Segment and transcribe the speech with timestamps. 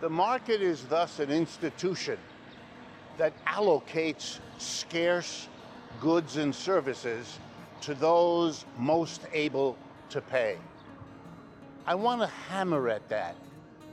[0.00, 2.18] The market is thus an institution
[3.16, 5.48] that allocates scarce
[6.00, 7.40] goods and services
[7.80, 9.76] to those most able
[10.10, 10.56] to pay.
[11.84, 13.34] I want to hammer at that.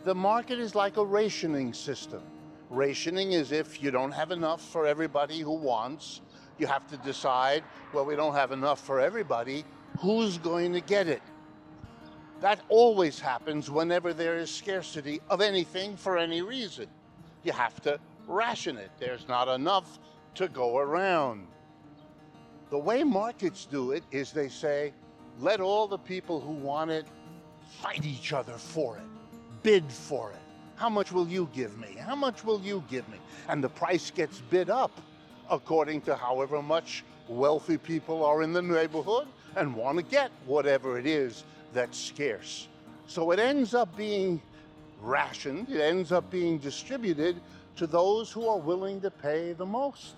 [0.03, 2.21] The market is like a rationing system.
[2.69, 6.21] Rationing is if you don't have enough for everybody who wants,
[6.59, 9.65] you have to decide, well, we don't have enough for everybody,
[9.99, 11.23] who's going to get it?
[12.41, 16.87] That always happens whenever there is scarcity of anything for any reason.
[17.43, 18.91] You have to ration it.
[18.99, 19.99] There's not enough
[20.35, 21.47] to go around.
[22.69, 24.93] The way markets do it is they say,
[25.39, 27.05] let all the people who want it
[27.81, 29.03] fight each other for it,
[29.63, 30.39] bid for it.
[30.75, 31.95] How much will you give me?
[31.97, 33.17] How much will you give me?
[33.47, 34.91] And the price gets bid up
[35.49, 40.99] according to however much wealthy people are in the neighborhood and want to get whatever
[40.99, 41.43] it is
[41.75, 42.67] that's scarce.
[43.05, 44.41] So it ends up being
[45.01, 47.39] rationed, it ends up being distributed
[47.75, 50.15] to those who are willing to pay the most.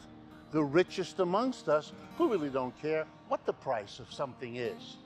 [0.51, 4.97] The richest amongst us who really don't care what the price of something is.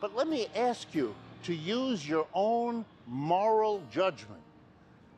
[0.00, 4.42] But let me ask you to use your own moral judgment.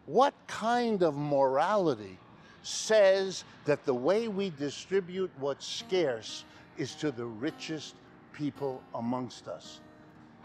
[0.06, 2.16] What kind of morality
[2.62, 6.44] says that the way we distribute what's scarce
[6.78, 7.96] is to the richest
[8.32, 9.80] people amongst us?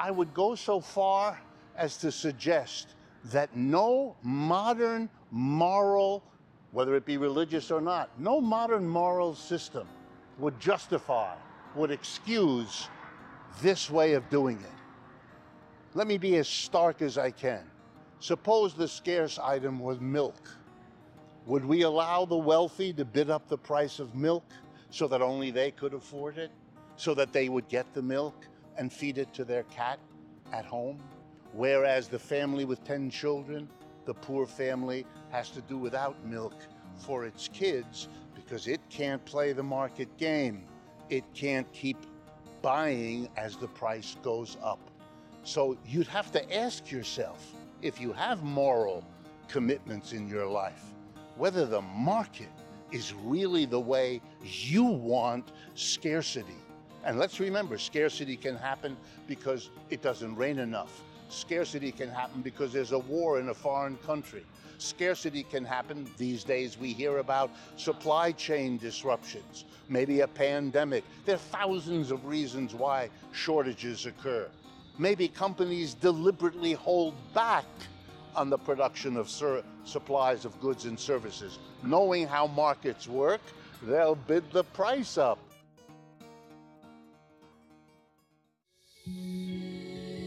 [0.01, 1.39] I would go so far
[1.77, 6.23] as to suggest that no modern moral,
[6.71, 9.87] whether it be religious or not, no modern moral system
[10.39, 11.35] would justify,
[11.75, 12.89] would excuse
[13.61, 14.79] this way of doing it.
[15.93, 17.69] Let me be as stark as I can.
[18.21, 20.49] Suppose the scarce item was milk.
[21.45, 24.45] Would we allow the wealthy to bid up the price of milk
[24.89, 26.49] so that only they could afford it?
[26.95, 29.99] So that they would get the milk and feed it to their cat
[30.51, 30.99] at home?
[31.53, 33.69] Whereas the family with 10 children,
[34.05, 36.55] the poor family, has to do without milk
[36.97, 40.63] for its kids because it can't play the market game.
[41.09, 41.97] It can't keep
[42.61, 44.79] buying as the price goes up.
[45.43, 49.03] So you'd have to ask yourself if you have moral
[49.47, 50.83] commitments in your life,
[51.35, 52.51] whether the market
[52.91, 56.61] is really the way you want scarcity.
[57.03, 58.95] And let's remember, scarcity can happen
[59.27, 61.01] because it doesn't rain enough.
[61.29, 64.45] Scarcity can happen because there's a war in a foreign country.
[64.77, 66.09] Scarcity can happen.
[66.17, 71.03] These days we hear about supply chain disruptions, maybe a pandemic.
[71.25, 74.47] There are thousands of reasons why shortages occur.
[74.97, 77.65] Maybe companies deliberately hold back
[78.35, 81.59] on the production of sur- supplies of goods and services.
[81.83, 83.41] Knowing how markets work,
[83.83, 85.39] they'll bid the price up.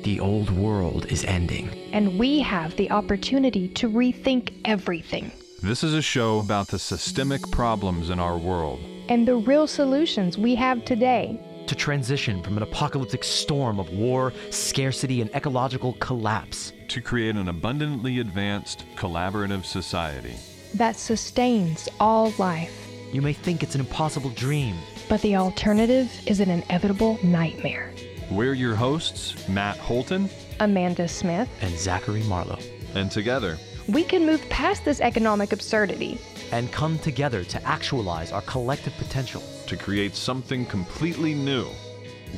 [0.04, 1.68] The old world is ending.
[1.92, 5.32] And we have the opportunity to rethink everything
[5.62, 8.80] This is a show about the systemic problems in our world.
[9.08, 11.38] and the real solutions we have today.
[11.66, 16.72] To transition from an apocalyptic storm of war, scarcity, and ecological collapse.
[16.88, 20.34] to create an abundantly advanced, collaborative society.
[20.74, 22.74] that sustains all life.
[23.12, 24.76] You may think it's an impossible dream.
[25.08, 27.92] But the alternative is an inevitable nightmare.
[28.30, 30.28] We're your hosts, Matt Holton,
[30.60, 32.58] Amanda Smith, And Zachary Marlowe.
[32.94, 33.58] and together,
[33.88, 36.18] we can move past this economic absurdity.
[36.52, 39.42] And come together to actualize our collective potential.
[39.66, 41.66] to create something completely new.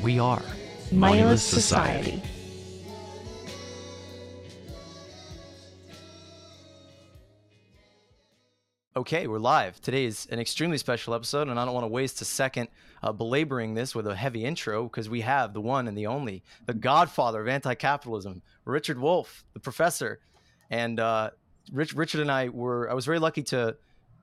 [0.01, 0.41] We are
[0.93, 2.21] Mindless society.
[8.95, 9.79] Okay, we're live.
[9.81, 12.67] Today is an extremely special episode, and I don't want to waste a second
[13.03, 16.43] uh, belaboring this with a heavy intro because we have the one and the only,
[16.65, 20.19] the godfather of anti capitalism, Richard Wolff, the professor.
[20.69, 21.31] And uh,
[21.71, 23.77] Rich, Richard and I were, I was very lucky to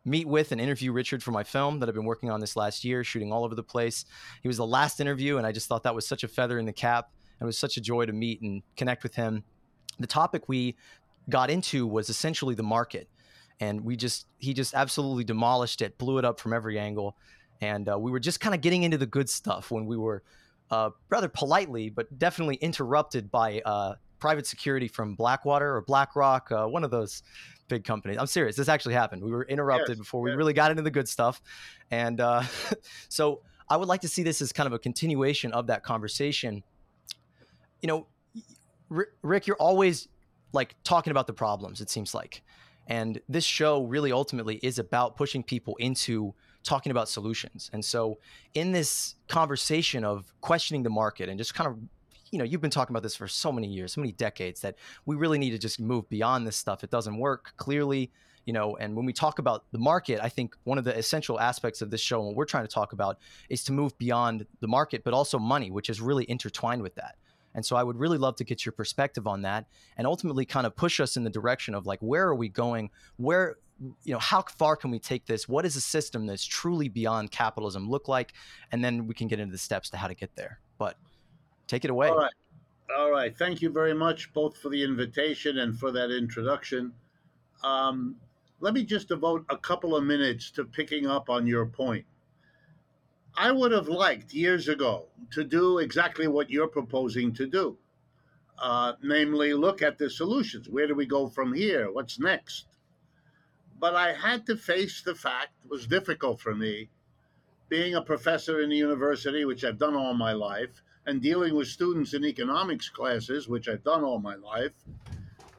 [0.05, 2.85] meet with and interview Richard for my film that I've been working on this last
[2.85, 4.05] year, shooting all over the place.
[4.43, 6.67] He was the last interview, and I just thought that was such a feather in
[6.67, 7.11] the cap.
[7.41, 9.45] And it was such a joy to meet and connect with him.
[9.99, 10.77] The topic we
[11.31, 13.09] got into was essentially the market
[13.61, 17.17] and we just he just absolutely demolished it blew it up from every angle
[17.61, 20.23] and uh, we were just kind of getting into the good stuff when we were
[20.71, 26.67] uh, rather politely but definitely interrupted by uh, private security from blackwater or blackrock uh,
[26.67, 27.23] one of those
[27.69, 28.19] big companies.
[28.19, 29.23] I'm serious this actually happened.
[29.23, 30.37] We were interrupted Yes, before we yes.
[30.37, 31.41] really got into the good stuff.
[31.91, 32.43] And uh,
[33.09, 36.63] so i would like to see this as kind of a continuation of that conversation.
[37.81, 38.07] You know
[38.91, 40.09] R- rick you're always
[40.53, 42.43] like talking about the problems it seems like.
[42.87, 47.71] And this show really ultimately is about pushing people into talking about solutions.
[47.73, 48.19] And so,
[48.55, 51.79] in this conversation of questioning the market and just kind of,
[52.31, 54.75] you know, you've been talking about this for so many years, so many decades that
[55.07, 56.83] we really need to just move beyond this stuff.
[56.83, 58.11] It doesn't work clearly,
[58.45, 61.39] you know, and when we talk about the market, I think one of the essential
[61.39, 63.19] aspects of this show and what we're trying to talk about
[63.49, 67.17] is to move beyond the market, but also money, which is really intertwined with that.
[67.55, 70.67] And so I would really love to get your perspective on that and ultimately kind
[70.67, 72.91] of push us in the direction of like, where are we going?
[73.17, 75.49] Where, you know, how far can we take this?
[75.49, 78.33] What does a system that's truly beyond capitalism look like?
[78.73, 80.61] And then we can get into the steps to how to get there.
[80.79, 80.97] But
[81.67, 82.09] take it away.
[82.09, 82.33] All right.
[82.97, 83.37] All right.
[83.37, 86.93] Thank you very much, both for the invitation and for that introduction.
[87.63, 88.17] Um,
[88.61, 92.05] let me just devote a couple of minutes to picking up on your point.
[93.37, 97.77] I would have liked years ago to do exactly what you're proposing to do,
[98.63, 100.69] uh, namely, look at the solutions.
[100.69, 101.91] Where do we go from here?
[101.91, 102.67] What's next?
[103.85, 106.89] But I had to face the fact, it was difficult for me,
[107.69, 111.69] being a professor in the university, which I've done all my life, and dealing with
[111.69, 114.73] students in economics classes, which I've done all my life.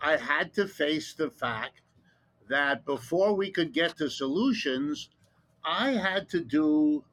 [0.01, 1.81] I had to face the fact
[2.47, 5.11] that before we could get to solutions,
[5.63, 7.03] I had to do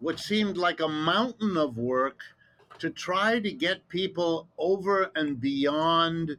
[0.00, 2.18] what seemed like a mountain of work
[2.80, 6.36] to try to get people over and beyond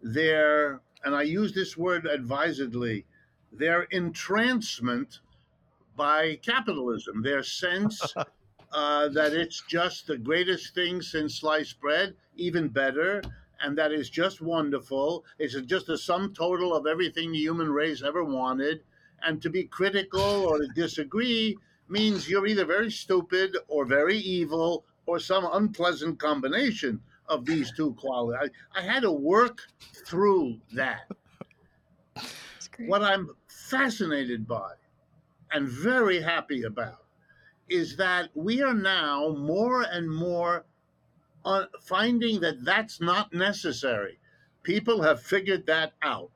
[0.00, 3.04] their, and I use this word advisedly,
[3.58, 5.20] their entrancement
[5.96, 8.14] by capitalism, their sense
[8.72, 13.22] uh, that it's just the greatest thing since sliced bread, even better,
[13.62, 15.24] and that is just wonderful.
[15.38, 18.82] It's just a sum total of everything the human race ever wanted.
[19.22, 21.56] And to be critical or to disagree
[21.88, 27.94] means you're either very stupid or very evil or some unpleasant combination of these two
[27.94, 28.50] qualities.
[28.74, 29.62] I, I had to work
[30.04, 31.10] through that.
[32.78, 34.74] What I'm fascinated by
[35.52, 37.04] and very happy about
[37.68, 40.64] is that we are now more and more
[41.44, 44.18] uh, finding that that's not necessary.
[44.62, 46.30] People have figured that out.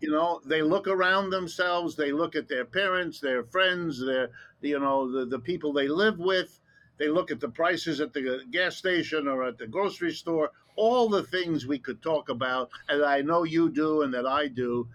[0.00, 4.30] You know they look around themselves they look at their parents their friends their
[4.62, 6.60] you know the, the people they live with.
[6.98, 11.08] They look at the prices at the gas station or at the grocery store all
[11.08, 14.88] the things we could talk about and i know you do and that i do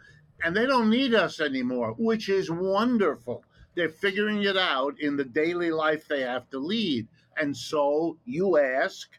[0.43, 3.43] and they don't need us anymore which is wonderful
[3.75, 8.57] they're figuring it out in the daily life they have to lead and so you
[8.57, 9.09] ask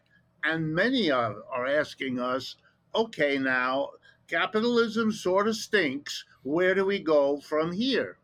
[0.43, 2.55] and many are, are asking us
[2.95, 3.89] okay now
[4.27, 6.25] capitalism sort of stinks.
[6.43, 8.17] Where do we go from here?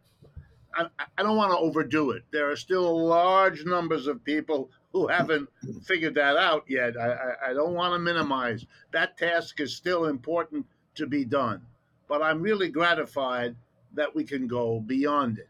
[0.75, 0.88] I,
[1.18, 2.24] I don't want to overdo it.
[2.31, 5.50] There are still large numbers of people who haven't
[5.84, 6.98] figured that out yet.
[6.98, 8.66] I, I, I don't want to minimize.
[8.92, 10.66] That task is still important
[10.96, 11.62] to be done.
[12.07, 13.55] But I'm really gratified
[13.94, 15.50] that we can go beyond it.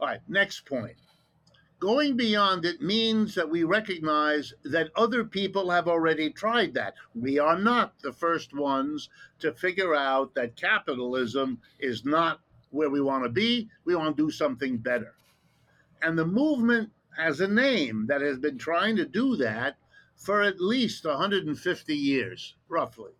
[0.00, 0.96] All right, next point.
[1.78, 6.94] Going beyond it means that we recognize that other people have already tried that.
[7.14, 9.08] We are not the first ones
[9.38, 12.40] to figure out that capitalism is not
[12.70, 13.70] where we want to be.
[13.84, 15.14] We want to do something better.
[16.02, 19.76] And the movement has a name that has been trying to do that
[20.16, 23.12] for at least 150 years, roughly.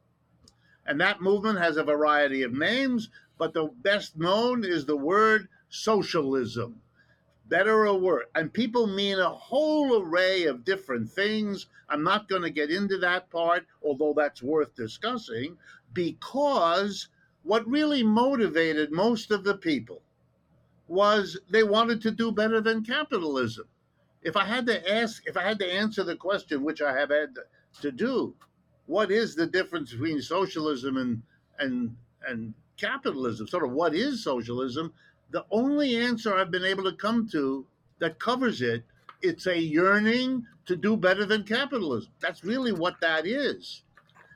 [0.91, 5.47] And that movement has a variety of names, but the best known is the word
[5.69, 6.83] socialism
[7.49, 8.27] better or worse.
[8.35, 11.67] And people mean a whole array of different things.
[11.89, 15.57] I'm not going to get into that part, although that's worth discussing,
[15.93, 17.07] because
[17.45, 20.03] what really motivated most of the people
[20.89, 23.69] was they wanted to do better than capitalism.
[24.23, 27.11] If I had to ask, if I had to answer the question, which I have
[27.11, 27.37] had
[27.81, 28.35] to do,
[28.91, 31.23] what is the difference between socialism and
[31.59, 31.97] and
[32.29, 33.47] and capitalism?
[33.47, 34.93] Sort of what is socialism?
[35.31, 37.67] the only answer I've been able to come to
[38.01, 38.85] that covers it,
[39.23, 42.11] it's a yearning to do better than capitalism.
[42.21, 43.83] That's really what that is.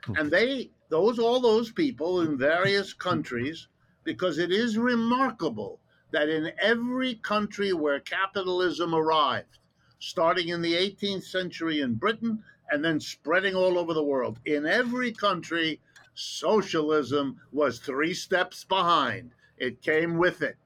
[0.04, 0.16] Hmm.
[0.16, 3.68] And they, those, all those people in various countries,
[4.04, 5.80] because it is remarkable
[6.12, 9.58] that in every country where capitalism arrived,
[9.99, 12.42] starting in the 18th century in Britain
[12.75, 15.81] and then spreading all over the world, in every country,
[16.12, 19.31] socialism was three steps behind.
[19.57, 20.57] It came with it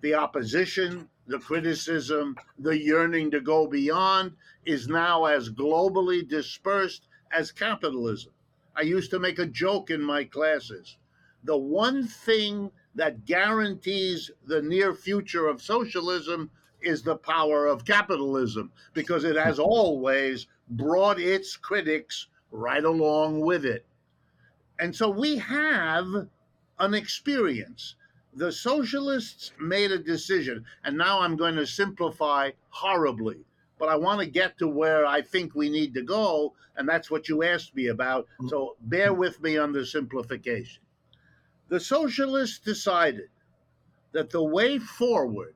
[0.00, 4.32] the opposition, the criticism, the yearning to go beyond
[4.66, 8.32] is now as globally dispersed as capitalism.
[8.74, 10.96] I used to make a joke in my classes.
[11.44, 16.50] The one thing that guarantees the near future of socialism
[16.84, 23.64] is the power of capitalism because it has always brought its critics right along with
[23.64, 23.84] it.
[24.78, 26.28] And so we have
[26.78, 27.96] an experience
[28.36, 33.44] the socialists made a decision, and now I'm going to simplify horribly,
[33.78, 37.10] but I want to get to where I think we need to go, and that's
[37.10, 38.26] what you asked me about.
[38.48, 40.82] So bear with me on the simplification.
[41.68, 43.28] The socialists decided
[44.12, 45.54] that the way forward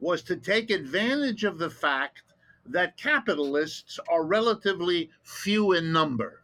[0.00, 2.22] was to take advantage of the fact
[2.66, 6.42] that capitalists are relatively few in number.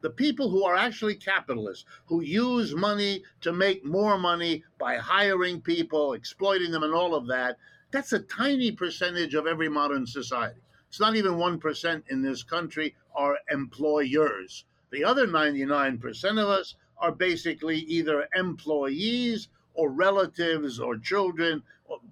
[0.00, 5.60] The people who are actually capitalists, who use money to make more money by hiring
[5.60, 7.58] people, exploiting them, and all of that,
[7.90, 10.60] that's a tiny percentage of every modern society.
[10.88, 14.64] It's not even 1% in this country are employers.
[14.90, 21.62] The other 99% of us are basically either employees or relatives or children,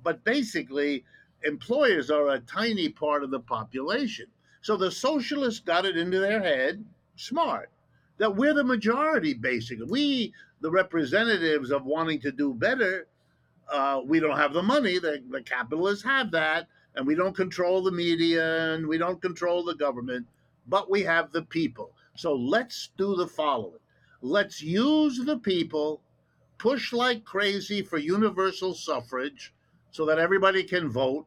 [0.02, 1.04] but basically,
[1.42, 4.26] employers are a tiny part of the population.
[4.62, 6.84] So the socialists got it into their head,
[7.16, 7.70] smart,
[8.18, 9.86] that we're the majority, basically.
[9.86, 13.06] We, the representatives of wanting to do better,
[13.70, 14.98] uh, we don't have the money.
[14.98, 19.64] The, the capitalists have that, and we don't control the media and we don't control
[19.64, 20.26] the government,
[20.66, 21.92] but we have the people.
[22.16, 23.80] So let's do the following
[24.22, 26.00] let's use the people,
[26.58, 29.52] push like crazy for universal suffrage
[29.96, 31.26] so that everybody can vote.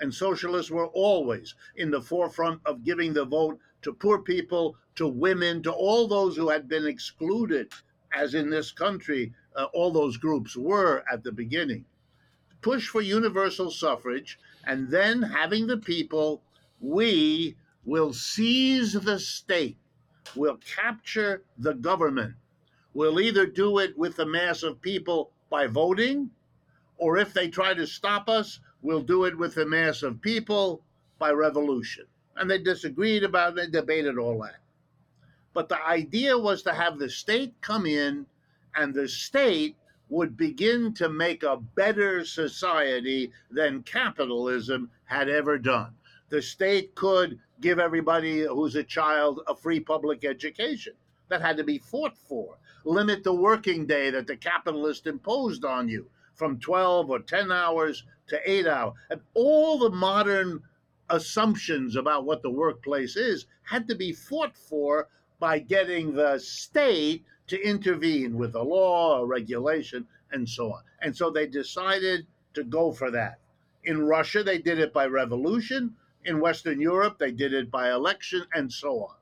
[0.00, 5.06] And socialists were always in the forefront of giving the vote to poor people, to
[5.06, 7.72] women, to all those who had been excluded,
[8.12, 11.84] as in this country, uh, all those groups were at the beginning.
[12.62, 16.42] Push for universal suffrage, and then having the people,
[16.80, 19.78] we will seize the state,
[20.34, 22.34] we'll capture the government.
[22.92, 26.30] We'll either do it with the mass of people by voting,
[27.00, 30.82] or if they try to stop us, we'll do it with the mass of people
[31.18, 32.04] by revolution.
[32.36, 34.60] And they disagreed about it, they debated all that.
[35.54, 38.26] But the idea was to have the state come in
[38.76, 39.76] and the state
[40.10, 45.94] would begin to make a better society than capitalism had ever done.
[46.28, 50.92] The state could give everybody who's a child a free public education.
[51.28, 52.58] That had to be fought for.
[52.84, 56.10] Limit the working day that the capitalist imposed on you
[56.40, 58.94] from 12 or 10 hours to 8 hours.
[59.10, 60.62] And all the modern
[61.10, 67.26] assumptions about what the workplace is had to be fought for by getting the state
[67.48, 70.80] to intervene with a law, a regulation, and so on.
[71.02, 73.38] And so they decided to go for that.
[73.84, 75.94] In Russia, they did it by revolution.
[76.24, 79.16] In Western Europe, they did it by election, and so on.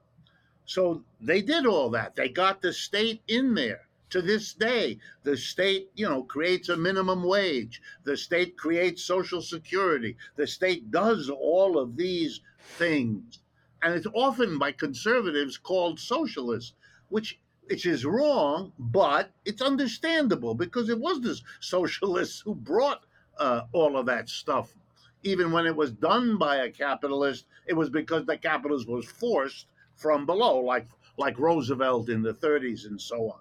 [0.66, 2.14] So they did all that.
[2.14, 3.87] They got the state in there.
[4.10, 7.82] To this day, the state, you know, creates a minimum wage.
[8.04, 10.16] The state creates social security.
[10.36, 12.40] The state does all of these
[12.78, 13.40] things.
[13.82, 16.74] And it's often by conservatives called socialist,
[17.10, 23.04] which which is wrong, but it's understandable because it was the socialists who brought
[23.36, 24.74] uh, all of that stuff.
[25.22, 29.66] Even when it was done by a capitalist, it was because the capitalist was forced
[29.96, 30.88] from below, like
[31.18, 33.40] like Roosevelt in the 30s and so on.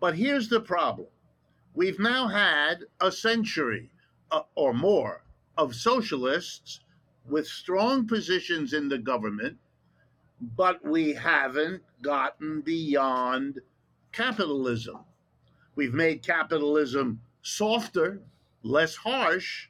[0.00, 1.08] But here's the problem:
[1.74, 3.92] we've now had a century
[4.30, 5.24] uh, or more
[5.56, 6.80] of socialists
[7.26, 9.58] with strong positions in the government
[10.40, 13.60] but we haven't gotten beyond
[14.12, 15.04] capitalism.
[15.74, 18.22] We've made capitalism softer,
[18.62, 19.68] less harsh,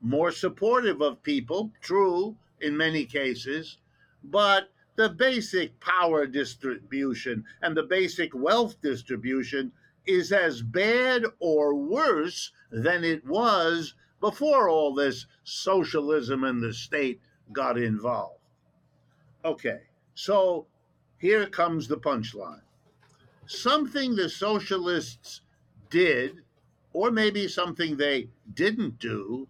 [0.00, 3.78] more supportive of people, true in many cases,
[4.22, 9.70] but the basic power distribution and the basic wealth distribution
[10.06, 17.20] is as bad or worse than it was before all this socialism and the state
[17.52, 18.40] got involved.
[19.44, 19.80] Okay,
[20.14, 20.66] so
[21.18, 22.62] here comes the punchline.
[23.46, 25.42] Something the socialists
[25.90, 26.42] did,
[26.92, 29.46] or maybe something they didn't do,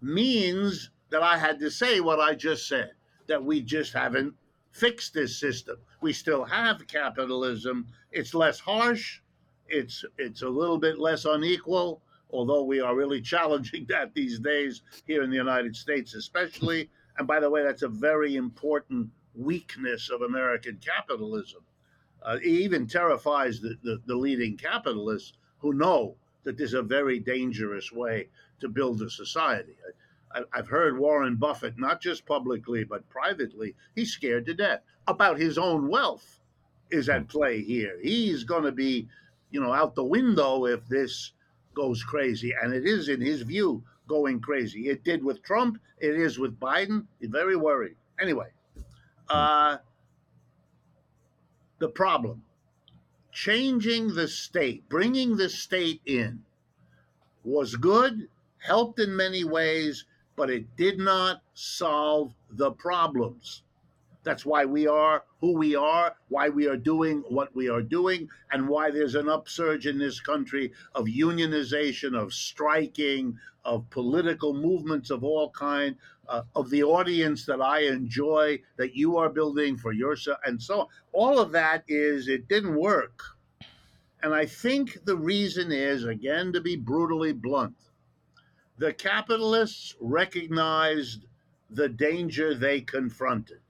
[0.00, 2.92] means that I had to say what I just said
[3.26, 4.34] that we just haven't
[4.78, 5.76] fixed this system.
[6.00, 7.86] We still have capitalism.
[8.12, 9.20] It's less harsh.
[9.68, 14.82] It's it's a little bit less unequal, although we are really challenging that these days
[15.06, 16.90] here in the United States, especially.
[17.18, 21.62] And by the way, that's a very important weakness of American capitalism.
[22.22, 26.82] Uh, it even terrifies the, the, the leading capitalists who know that this is a
[26.82, 28.28] very dangerous way
[28.60, 29.76] to build a society.
[29.86, 29.90] I,
[30.52, 35.58] I've heard Warren Buffett, not just publicly, but privately, he's scared to death about his
[35.58, 36.40] own wealth
[36.90, 37.98] is at play here.
[38.02, 39.08] He's going to be,
[39.50, 41.32] you know, out the window if this
[41.74, 42.54] goes crazy.
[42.60, 44.88] And it is, in his view, going crazy.
[44.88, 45.78] It did with Trump.
[45.98, 47.06] It is with Biden.
[47.20, 47.96] He's very worried.
[48.20, 48.48] Anyway,
[49.28, 49.78] uh,
[51.78, 52.42] the problem
[53.32, 56.40] changing the state, bringing the state in,
[57.44, 60.04] was good, helped in many ways,
[60.38, 63.64] but it did not solve the problems.
[64.22, 68.28] That's why we are who we are, why we are doing what we are doing,
[68.52, 75.10] and why there's an upsurge in this country of unionization, of striking, of political movements
[75.10, 75.96] of all kind,
[76.28, 80.82] uh, of the audience that I enjoy, that you are building for yourself, and so
[80.82, 80.86] on.
[81.12, 83.22] All of that is it didn't work.
[84.22, 87.76] And I think the reason is, again, to be brutally blunt,
[88.78, 91.26] the capitalists recognized
[91.70, 93.60] the danger they confronted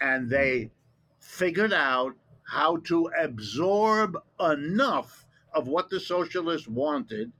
[0.00, 0.70] and they
[1.20, 5.24] figured out how to absorb enough
[5.54, 7.32] of what the socialists wanted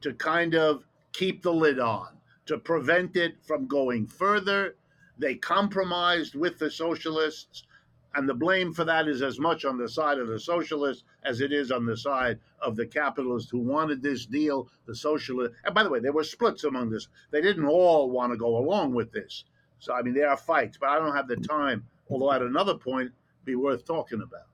[0.00, 2.08] to kind of keep the lid on,
[2.46, 4.76] to prevent it from going further.
[5.18, 7.64] They compromised with the socialists,
[8.14, 11.40] and the blame for that is as much on the side of the socialists as
[11.40, 14.68] it is on the side of the capitalists who wanted this deal.
[14.86, 17.08] The socialists, and by the way, there were splits among this.
[17.30, 19.44] They didn't all want to go along with this.
[19.78, 22.74] So, I mean, there are fights, but I don't have the time, although at another
[22.74, 23.12] point,
[23.44, 24.46] be worth talking about.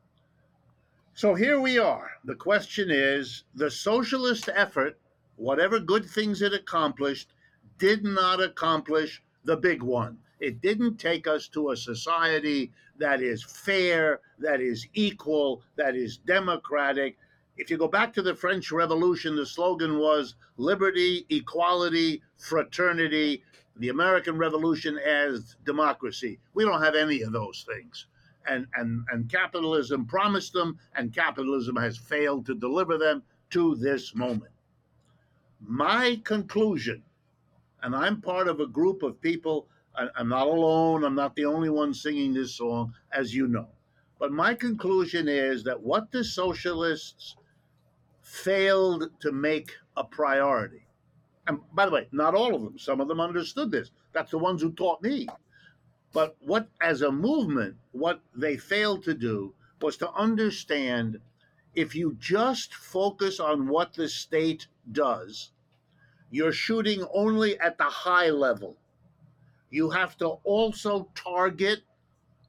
[1.15, 2.13] So here we are.
[2.25, 4.99] The question is the socialist effort,
[5.37, 7.35] whatever good things it accomplished,
[7.79, 10.19] did not accomplish the big one.
[10.41, 16.19] It didn't take us to a society that is fair, that is equal, that is
[16.19, 17.17] democratic.
[17.57, 23.43] If you go back to the French Revolution, the slogan was liberty, equality, fraternity.
[23.77, 26.41] The American Revolution as democracy.
[26.55, 28.07] We don't have any of those things.
[28.49, 34.15] And, and, and capitalism promised them, and capitalism has failed to deliver them to this
[34.15, 34.53] moment.
[35.61, 37.03] My conclusion,
[37.83, 39.69] and I'm part of a group of people
[40.17, 41.05] I'm not alone.
[41.05, 43.69] I'm not the only one singing this song, as you know.
[44.19, 47.37] But my conclusion is that what the socialists
[48.23, 50.87] failed to make a priority,
[51.47, 53.91] and by the way, not all of them, some of them understood this.
[54.13, 55.29] That's the ones who taught me.
[56.13, 61.21] But what, as a movement, what they failed to do was to understand
[61.75, 65.53] if you just focus on what the state does,
[66.31, 68.77] you're shooting only at the high level
[69.71, 71.81] you have to also target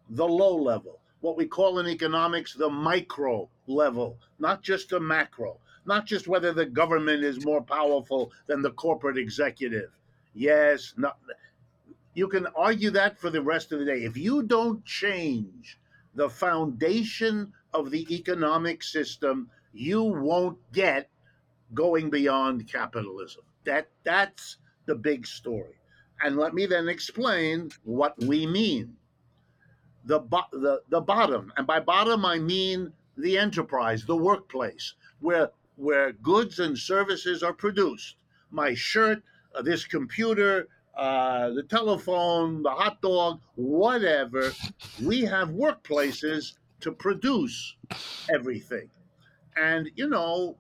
[0.10, 5.58] the low level, what we call in economics the micro level, not just the macro,
[5.86, 9.92] not just whether the government is more powerful than the corporate executive.
[10.34, 11.18] Yes, not,
[12.14, 14.04] you can argue that for the rest of the day.
[14.04, 15.78] If you don't change
[16.16, 21.10] the foundation of the economic system, you won't get
[21.74, 23.44] going beyond capitalism.
[23.66, 25.79] That that's the big story.
[26.22, 28.96] And let me then explain what we mean.
[30.06, 35.52] The, bo- the, the bottom, and by bottom I mean the enterprise, the workplace, where,
[35.76, 38.16] where goods and services are produced.
[38.50, 39.22] My shirt,
[39.54, 44.52] uh, this computer, uh, the telephone, the hot dog, whatever.
[45.02, 47.76] We have workplaces to produce
[48.34, 48.90] everything.
[49.56, 50.58] And, you know,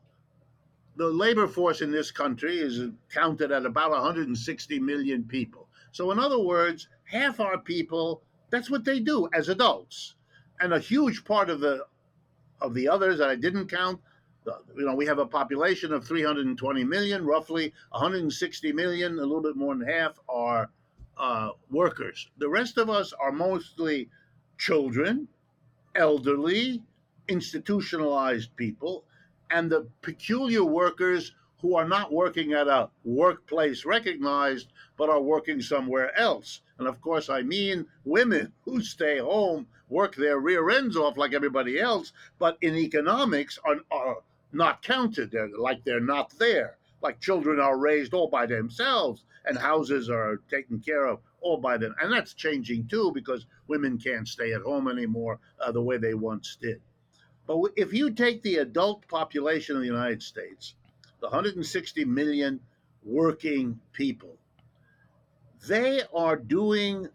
[0.99, 5.69] the labor force in this country is counted at about 160 million people.
[5.93, 10.15] So, in other words, half our people, that's what they do as adults.
[10.59, 11.85] And a huge part of the
[12.59, 14.01] of the others that I didn't count,
[14.75, 19.55] you know, we have a population of 320 million, roughly 160 million, a little bit
[19.55, 20.69] more than half are
[21.17, 22.27] uh, workers.
[22.39, 24.09] The rest of us are mostly
[24.57, 25.29] children,
[25.95, 26.83] elderly,
[27.29, 29.05] institutionalized people,
[29.51, 35.61] and the peculiar workers who are not working at a workplace recognized, but are working
[35.61, 36.61] somewhere else.
[36.77, 41.33] And of course, I mean women who stay home, work their rear ends off like
[41.33, 44.17] everybody else, but in economics are, are
[44.53, 45.31] not counted.
[45.31, 46.77] They're like they're not there.
[47.01, 51.77] Like children are raised all by themselves, and houses are taken care of all by
[51.77, 51.95] them.
[52.01, 56.13] And that's changing too because women can't stay at home anymore uh, the way they
[56.13, 56.81] once did.
[57.49, 60.75] But if you take the adult population of the United States,
[61.19, 62.59] the 160 million
[63.03, 64.37] working people,
[65.67, 67.09] they are doing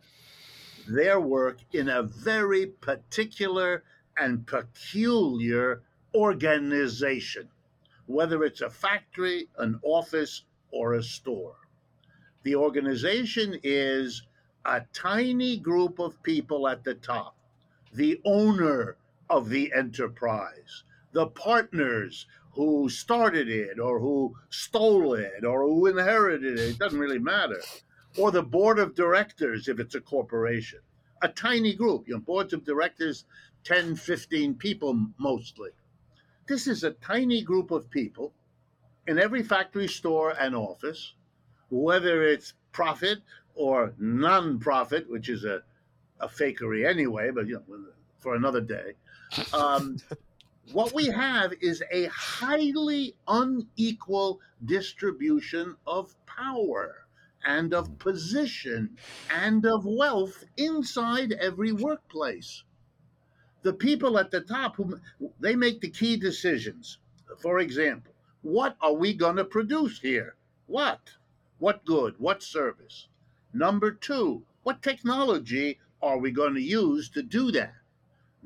[0.88, 3.85] their work in a very particular
[4.18, 5.83] and peculiar
[6.16, 7.49] organization,
[8.07, 10.42] whether it's a factory, an office,
[10.73, 11.59] or a store.
[12.42, 14.27] The organization is
[14.64, 17.37] a tiny group of people at the top,
[17.92, 18.97] the owner
[19.31, 26.59] of the enterprise, the partners who started it or who stole it or who inherited
[26.59, 27.61] it, it doesn't really matter,
[28.17, 30.81] or the board of directors if it's a corporation.
[31.23, 33.25] A tiny group, you know, boards of directors,
[33.65, 35.71] 10, 15 people mostly.
[36.47, 38.33] This is a tiny group of people
[39.07, 41.15] in every factory, store, and office,
[41.71, 43.21] whether it's profit
[43.55, 45.63] or non-profit, which is a,
[46.21, 47.85] a fakery anyway, but you know,
[48.19, 48.95] for another day.
[49.53, 49.99] Um,
[50.73, 57.07] what we have is a highly unequal distribution of power
[57.44, 58.97] and of position
[59.31, 62.64] and of wealth inside every workplace.
[63.62, 64.99] The people at the top who
[65.40, 66.99] they make the key decisions.
[67.38, 70.37] For example, what are we going to produce here?
[70.66, 71.01] What?
[71.59, 72.14] What good?
[72.18, 73.09] What service?
[73.53, 77.75] Number 2, what technology are we going to use to do that?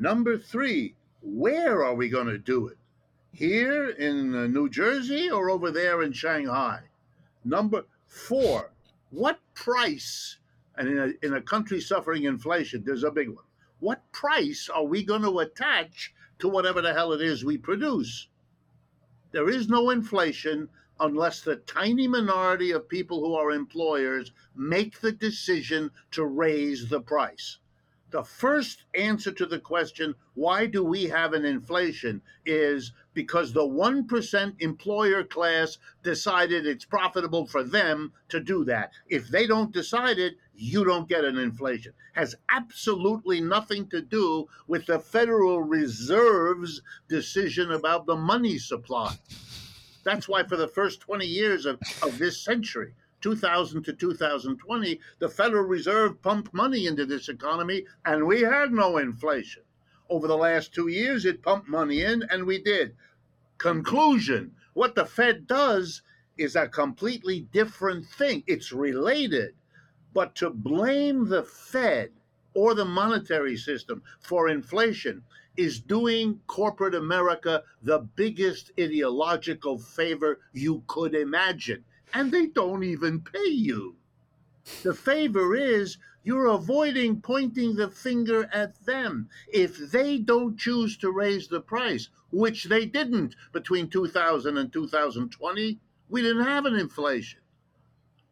[0.00, 2.78] Number 3, where are we going to do it?
[3.32, 6.82] Here in uh, New Jersey or over there in Shanghai?
[7.44, 8.70] Number 4,
[9.10, 10.38] what price,
[10.76, 13.44] and in a, in a country suffering inflation, there's a big one.
[13.80, 18.28] What price are we going to attach to whatever the hell it is we produce?
[19.32, 20.68] There is no inflation
[21.00, 27.00] unless the tiny minority of people who are employers make the decision to raise the
[27.00, 27.58] price.
[28.10, 33.66] The first answer to the question, why do we have an inflation, is because the
[33.66, 38.92] 1% employer class decided it's profitable for them to do that.
[39.08, 41.92] If they don't decide it, you don't get an inflation.
[42.14, 49.18] Has absolutely nothing to do with the Federal Reserve's decision about the money supply.
[50.02, 55.28] That's why for the first 20 years of, of this century, 2000 to 2020, the
[55.28, 59.62] Federal Reserve pumped money into this economy and we had no inflation.
[60.08, 62.94] Over the last two years, it pumped money in and we did.
[63.58, 66.02] Conclusion what the Fed does
[66.36, 68.44] is a completely different thing.
[68.46, 69.54] It's related.
[70.14, 72.12] But to blame the Fed
[72.54, 75.24] or the monetary system for inflation
[75.56, 83.20] is doing corporate America the biggest ideological favor you could imagine and they don't even
[83.20, 83.96] pay you.
[84.82, 89.30] The favor is you're avoiding pointing the finger at them.
[89.52, 95.80] If they don't choose to raise the price, which they didn't between 2000 and 2020,
[96.08, 97.40] we didn't have an inflation.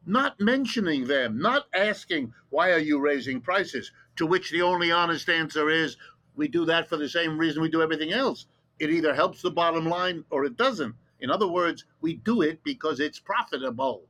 [0.04, 3.90] Not mentioning them, not asking, why are you raising prices?
[4.16, 5.96] To which the only honest answer is,
[6.36, 8.46] we do that for the same reason we do everything else.
[8.78, 10.94] It either helps the bottom line or it doesn't.
[11.20, 14.04] In other words, we do it because it's profitable.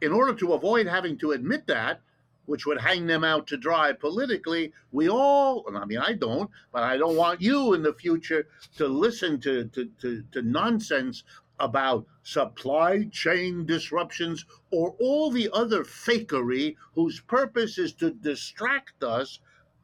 [0.00, 2.00] In order to avoid having to admit that,
[2.46, 6.82] which would hang them out to dry politically, we all, I mean, I don't, but
[6.82, 11.22] I don't want you in the future to listen to, to, to, to nonsense
[11.60, 19.38] about supply chain disruptions or all the other fakery whose purpose is to distract us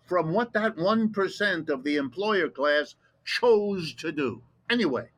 [0.05, 4.43] from what that 1% of the employer class chose to do.
[4.69, 5.11] Anyway,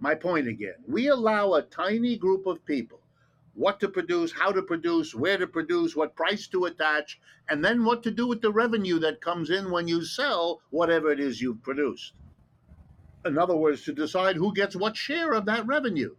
[0.00, 0.74] my point again.
[0.86, 3.00] We allow a tiny group of people
[3.54, 7.84] what to produce, how to produce, where to produce, what price to attach, and then
[7.84, 11.40] what to do with the revenue that comes in when you sell whatever it is
[11.40, 12.14] you've produced.
[13.24, 16.16] In other words, to decide who gets what share of that revenue.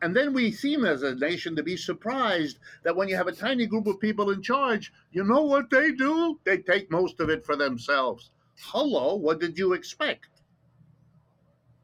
[0.00, 3.32] And then we seem as a nation to be surprised that when you have a
[3.32, 6.38] tiny group of people in charge, you know what they do?
[6.44, 8.30] They take most of it for themselves.
[8.60, 10.28] Hello, what did you expect?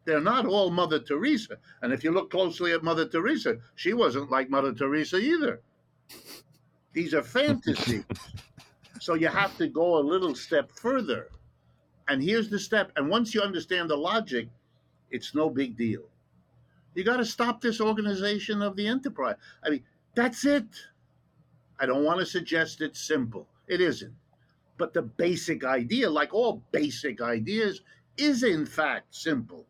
[0.04, 1.56] They're not all Mother Teresa.
[1.82, 5.60] And if you look closely at Mother Teresa, she wasn't like Mother Teresa either.
[6.92, 8.04] These are fantasies.
[9.00, 11.30] so you have to go a little step further.
[12.08, 12.92] And here's the step.
[12.96, 14.48] And once you understand the logic,
[15.10, 16.02] it's no big deal.
[16.94, 19.36] You got to stop this organization of the enterprise.
[19.64, 19.82] I mean,
[20.14, 20.66] that's it.
[21.80, 23.48] I don't want to suggest it's simple.
[23.66, 24.14] It isn't.
[24.76, 27.80] But the basic idea, like all basic ideas,
[28.16, 29.66] is in fact simple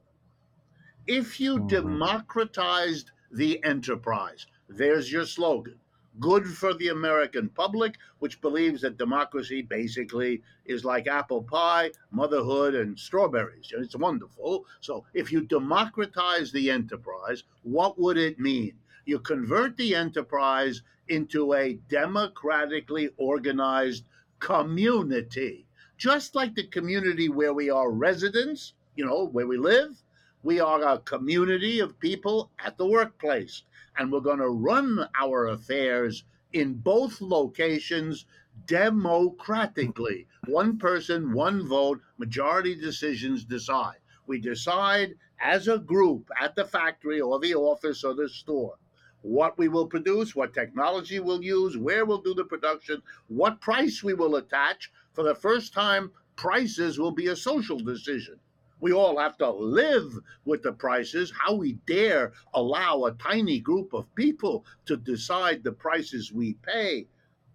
[1.06, 1.66] if you mm-hmm.
[1.66, 5.78] democratized the enterprise, there's your slogan.
[6.20, 12.74] Good for the American public, which believes that democracy basically is like apple pie, motherhood,
[12.74, 13.72] and strawberries.
[13.76, 14.64] It's wonderful.
[14.80, 18.74] So, if you democratize the enterprise, what would it mean?
[19.04, 24.04] You convert the enterprise into a democratically organized
[24.38, 25.66] community,
[25.98, 30.02] just like the community where we are residents, you know, where we live,
[30.44, 33.62] we are a community of people at the workplace,
[33.96, 38.26] and we're going to run our affairs in both locations
[38.66, 40.28] democratically.
[40.46, 43.96] One person, one vote, majority decisions decide.
[44.26, 48.74] We decide as a group at the factory or the office or the store
[49.22, 54.04] what we will produce, what technology we'll use, where we'll do the production, what price
[54.04, 54.92] we will attach.
[55.14, 58.38] For the first time, prices will be a social decision
[58.84, 60.12] We all have to live
[60.44, 61.32] with the prices.
[61.34, 67.06] How we dare allow a tiny group of people to decide the prices we pay,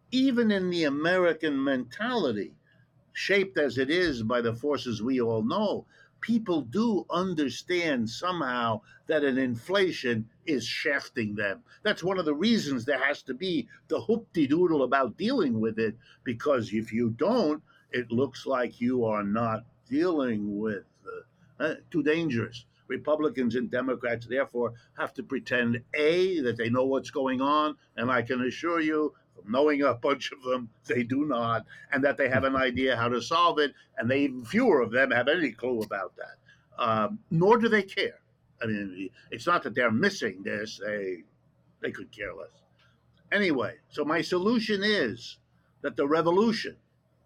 [0.10, 2.56] even in the American mentality,
[3.14, 5.86] shaped as it is by the forces we all know,
[6.20, 11.62] people do understand somehow that an inflation is shafting them.
[11.84, 15.78] That's one of the reasons there has to be the hoopty doodle about dealing with
[15.78, 17.62] it, because if you don't,
[17.92, 20.86] it looks like you are not dealing with
[21.60, 22.66] uh, too dangerous.
[22.88, 28.12] Republicans and Democrats, therefore, have to pretend A, that they know what's going on, and
[28.12, 32.18] I can assure you, from knowing a bunch of them, they do not, and that
[32.18, 35.28] they have an idea how to solve it, and they even fewer of them have
[35.28, 36.38] any clue about that.
[36.84, 38.20] Um, nor do they care.
[38.62, 41.24] I mean, it's not that they're missing this; they
[41.82, 42.50] they could care less.
[43.32, 45.38] Anyway, so my solution is
[45.82, 46.76] that the revolution,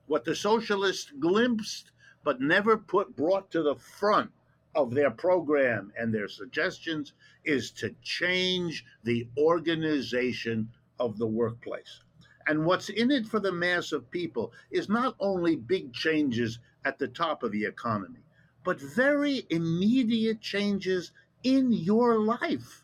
[0.08, 1.92] what the socialists glimpsed
[2.24, 4.32] but never put brought to the front
[4.76, 12.02] of their program and their suggestions, is to change the organization of the workplace.
[12.48, 16.98] And what's in it for the mass of people is not only big changes at
[16.98, 18.20] the top of the economy,
[18.64, 21.12] but very immediate changes
[21.44, 22.83] in your life.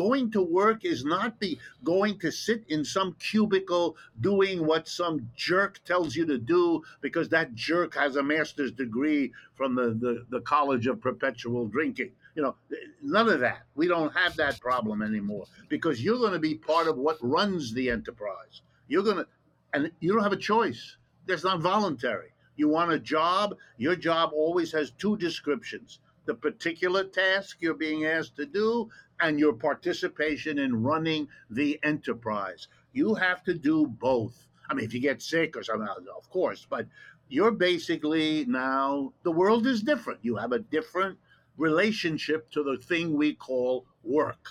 [0.00, 5.28] Going to work is not be going to sit in some cubicle doing what some
[5.36, 10.24] jerk tells you to do because that jerk has a master's degree from the, the,
[10.30, 12.12] the College of Perpetual Drinking.
[12.34, 12.54] You know,
[13.02, 13.66] none of that.
[13.74, 17.74] We don't have that problem anymore because you're going to be part of what runs
[17.74, 18.62] the enterprise.
[18.88, 19.26] You're going to,
[19.74, 20.96] and you don't have a choice.
[21.26, 22.32] That's not voluntary.
[22.56, 25.98] You want a job, your job always has two descriptions
[26.30, 28.88] the particular task you're being asked to do
[29.18, 32.68] and your participation in running the enterprise.
[32.92, 34.46] You have to do both.
[34.68, 36.86] I mean, if you get sick or something, of course, but
[37.28, 40.20] you're basically now, the world is different.
[40.22, 41.18] You have a different
[41.56, 44.50] relationship to the thing we call work.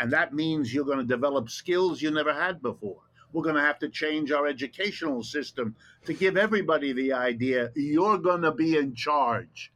[0.00, 3.02] And that means you're going to develop skills you never had before.
[3.34, 8.16] We're going to have to change our educational system to give everybody the idea you're
[8.16, 9.70] going to be in charge.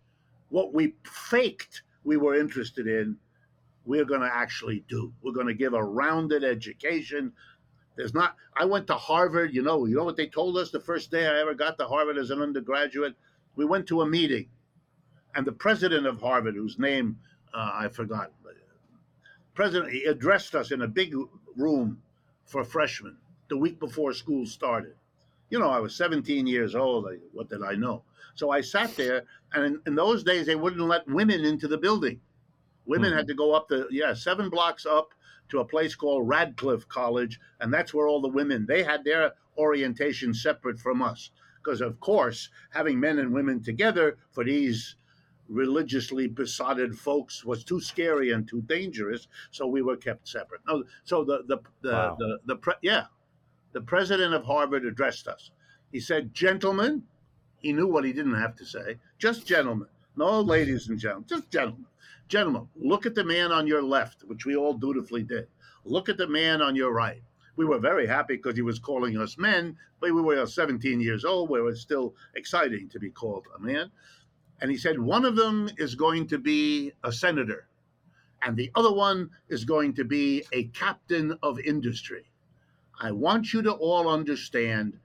[0.52, 3.16] What we faked we were interested in,
[3.86, 5.10] we're going to actually do.
[5.22, 7.32] We're going to give a rounded education.
[7.96, 8.36] There's not.
[8.54, 9.54] I went to Harvard.
[9.54, 9.86] You know.
[9.86, 12.28] You know what they told us the first day I ever got to Harvard as
[12.28, 13.14] an undergraduate.
[13.56, 14.48] We went to a meeting,
[15.34, 17.18] and the president of Harvard, whose name
[17.54, 18.30] uh, I forgot,
[19.54, 21.14] president, he addressed us in a big
[21.56, 22.02] room
[22.44, 23.16] for freshmen
[23.48, 24.94] the week before school started.
[25.52, 27.06] You know, I was 17 years old.
[27.06, 28.04] I, what did I know?
[28.34, 31.76] So I sat there, and in, in those days they wouldn't let women into the
[31.76, 32.20] building.
[32.86, 33.18] Women mm-hmm.
[33.18, 35.10] had to go up the yeah seven blocks up
[35.50, 39.32] to a place called Radcliffe College, and that's where all the women they had their
[39.58, 41.30] orientation separate from us
[41.62, 44.96] because of course having men and women together for these
[45.48, 50.62] religiously besotted folks was too scary and too dangerous, so we were kept separate.
[50.66, 52.16] No, so the the the wow.
[52.18, 53.04] the, the, the pre, yeah,
[53.72, 55.50] the president of Harvard addressed us.
[55.90, 57.04] He said, "Gentlemen,"
[57.58, 58.98] he knew what he didn't have to say.
[59.18, 61.86] Just gentlemen, no ladies and gentlemen, just gentlemen.
[62.28, 65.48] Gentlemen, look at the man on your left, which we all dutifully did.
[65.84, 67.22] Look at the man on your right.
[67.56, 71.24] We were very happy because he was calling us men, but we were 17 years
[71.24, 73.90] old, where it was still exciting to be called a man.
[74.60, 77.68] And he said, one of them is going to be a senator,
[78.42, 82.31] and the other one is going to be a captain of industry.
[83.00, 84.98] I want you to all understand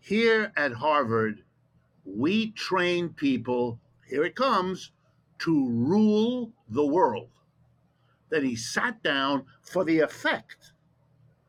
[0.00, 1.42] here at Harvard,
[2.04, 4.92] we train people, here it comes,
[5.40, 7.28] to rule the world.
[8.30, 10.72] Then he sat down for the effect.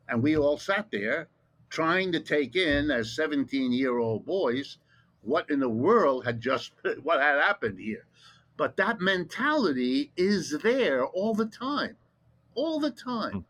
[0.08, 1.28] And we all sat there
[1.68, 4.78] trying to take in, as 17 year old boys,
[5.22, 8.06] what in the world had just what had happened here.
[8.56, 11.96] But that mentality is there all the time,
[12.54, 13.32] all the time.
[13.32, 13.44] Mm.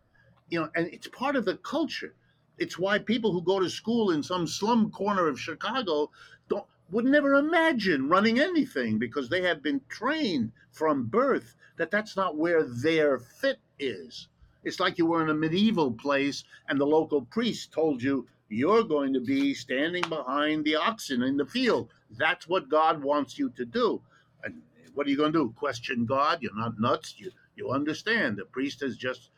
[0.50, 2.14] You know, and it's part of the culture.
[2.60, 6.10] It's why people who go to school in some slum corner of Chicago
[6.48, 12.16] don't would never imagine running anything because they have been trained from birth that that's
[12.16, 14.28] not where their fit is.
[14.62, 18.84] It's like you were in a medieval place and the local priest told you you're
[18.84, 21.90] going to be standing behind the oxen in the field.
[22.10, 24.02] That's what God wants you to do.
[24.44, 24.60] And
[24.92, 25.54] what are you going to do?
[25.56, 26.42] Question God?
[26.42, 27.14] You're not nuts.
[27.16, 28.36] You you understand.
[28.36, 29.30] The priest has just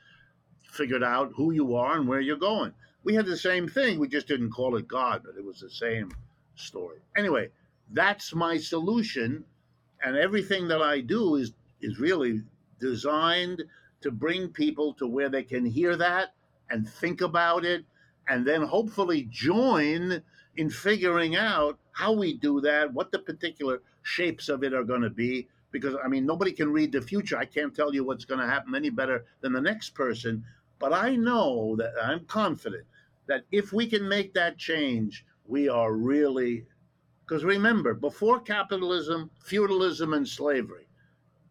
[0.65, 2.73] figured out who you are and where you're going.
[3.05, 3.99] We had the same thing.
[3.99, 6.13] We just didn't call it God, but it was the same
[6.55, 6.99] story.
[7.17, 7.51] Anyway,
[7.91, 9.45] that's my solution,
[10.05, 12.43] and everything that I do is is really
[12.79, 13.65] designed
[14.03, 16.35] to bring people to where they can hear that
[16.71, 17.85] and think about it,
[18.29, 20.23] and then hopefully join
[20.57, 25.03] in figuring out how we do that, what the particular shapes of it are going
[25.03, 27.37] to be, because I mean nobody can read the future.
[27.37, 30.45] I can't tell you what's going to happen any better than the next person,
[30.79, 32.85] but I know that I'm confident
[33.33, 36.67] that if we can make that change, we are really
[37.25, 40.87] because remember, before capitalism, feudalism and slavery.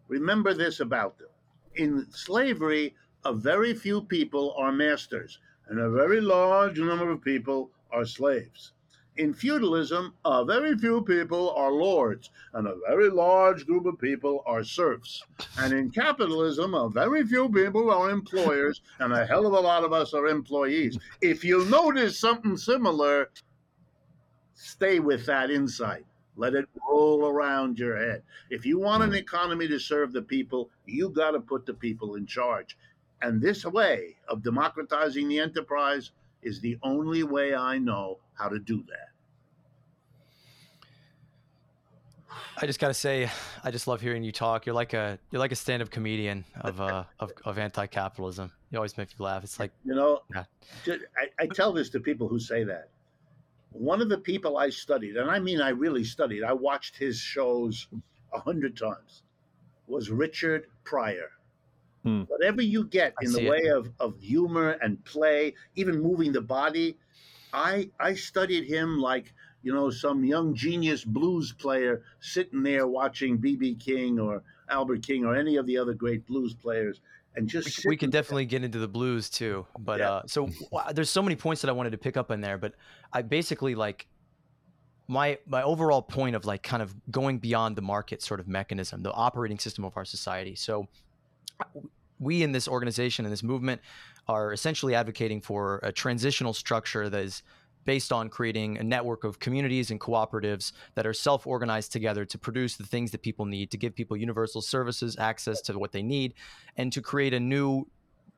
[0.07, 1.29] Remember this about them.
[1.73, 5.39] In slavery, a very few people are masters,
[5.69, 8.73] and a very large number of people are slaves.
[9.17, 14.41] In feudalism, a very few people are lords, and a very large group of people
[14.45, 15.21] are serfs.
[15.59, 19.83] And in capitalism, a very few people are employers, and a hell of a lot
[19.83, 20.97] of us are employees.
[21.21, 23.29] If you notice something similar,
[24.53, 26.05] stay with that insight.
[26.37, 28.23] Let it roll around your head.
[28.49, 29.15] If you want an hmm.
[29.15, 32.77] economy to serve the people, you got to put the people in charge.
[33.21, 38.59] And this way of democratizing the enterprise is the only way I know how to
[38.59, 39.11] do that.
[42.57, 43.29] I just gotta say,
[43.63, 44.65] I just love hearing you talk.
[44.65, 48.51] You're like a you're like a stand-up comedian of uh of, of anti-capitalism.
[48.69, 49.43] You always make me laugh.
[49.43, 50.45] It's like You know, Yeah.
[51.17, 52.89] I, I tell this to people who say that.
[53.71, 57.17] One of the people I studied, and I mean I really studied, I watched his
[57.17, 57.87] shows
[58.33, 59.23] a hundred times,
[59.87, 61.31] was Richard Pryor.
[62.03, 62.23] Hmm.
[62.23, 63.49] Whatever you get I in the it.
[63.49, 66.97] way of, of humor and play, even moving the body,
[67.53, 73.37] I I studied him like you know some young genius blues player sitting there watching
[73.37, 77.01] BB King or Albert King or any of the other great blues players,
[77.35, 80.11] and just we, can definitely get into the blues too but Yeah.
[80.11, 80.49] uh so
[80.93, 82.73] there's so many points that i wanted to pick up in there but
[83.13, 84.07] i basically like
[85.07, 89.01] my my overall point of like kind of going beyond the market sort of mechanism
[89.01, 90.87] the operating system of our society so
[92.19, 93.81] we in this organization and this movement
[94.27, 97.43] are essentially advocating for a transitional structure that is
[97.83, 102.75] based on creating a network of communities and cooperatives that are self-organized together to produce
[102.75, 106.35] the things that people need to give people universal services access to what they need
[106.77, 107.87] and to create a new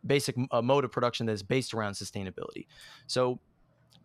[0.05, 2.67] basic mode of production that is based around sustainability.
[3.07, 3.39] So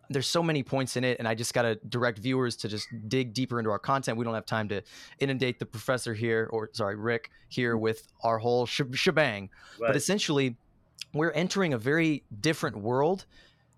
[0.09, 2.87] there's so many points in it and i just got to direct viewers to just
[3.07, 4.17] dig deeper into our content.
[4.17, 4.81] We don't have time to
[5.19, 9.49] inundate the professor here or sorry rick here with our whole sh- shebang.
[9.79, 10.55] But essentially
[11.13, 13.25] we're entering a very different world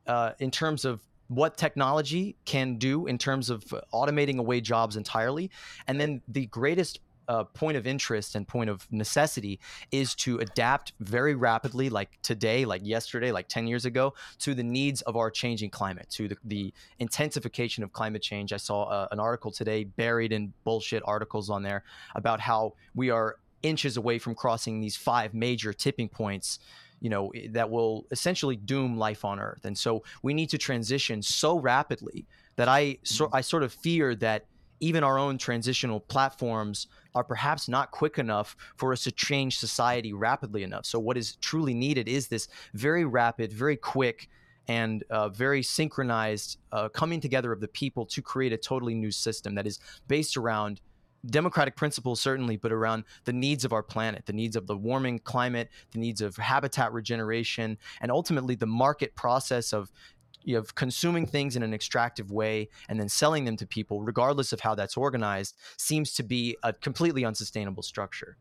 [0.07, 3.63] uh, in terms of what technology can do in terms of
[3.93, 5.49] automating away jobs entirely.
[5.87, 9.59] And then the greatest uh, point of interest and point of necessity
[9.91, 14.63] is to adapt very rapidly like today like yesterday like 10 years ago to the
[14.63, 18.53] needs of our changing climate to the, the intensification of climate change.
[18.53, 21.83] I saw uh, an article today buried in bullshit articles on there
[22.15, 26.59] about how we are inches away from crossing these five major tipping points
[26.99, 29.65] you know that will essentially doom life on earth.
[29.65, 34.13] And so we need to transition so rapidly that i so, i sort of fear
[34.15, 34.45] that
[34.81, 40.11] even our own transitional platforms are perhaps not quick enough for us to change society
[40.11, 40.85] rapidly enough.
[40.85, 44.27] So what is truly needed is this very rapid very quick
[44.67, 49.11] and uh, very synchronized uh, coming together of the people to create a totally new
[49.11, 50.81] system that is based around
[51.27, 55.19] democratic principles certainly but around the needs of our planet the needs of the warming
[55.19, 59.91] climate the needs of habitat regeneration and ultimately the market process of
[60.43, 64.53] you know, consuming things in an extractive way and then selling them to people regardless
[64.53, 68.37] of how that's organized seems to be a completely unsustainable structure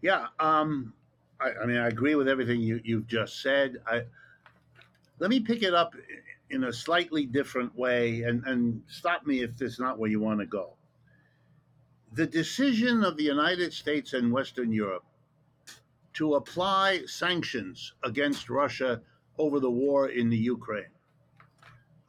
[0.00, 0.92] Yeah, um,
[1.40, 3.78] I, I mean, I agree with everything you, you've just said.
[3.86, 4.02] I
[5.18, 5.94] let me pick it up
[6.50, 10.20] in a slightly different way, and, and stop me if this is not where you
[10.20, 10.74] want to go.
[12.12, 15.04] The decision of the United States and Western Europe
[16.14, 19.00] to apply sanctions against Russia
[19.38, 20.84] over the war in the Ukraine.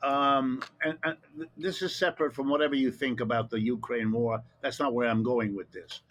[0.04, 1.18] Um, and, and
[1.58, 4.44] this is separate from whatever you think about the Ukraine war.
[4.62, 6.02] That's not where I'm going with this.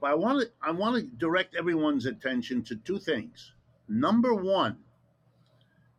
[0.00, 3.52] But I want to I want to direct everyone's attention to two things.
[3.88, 4.78] Number one,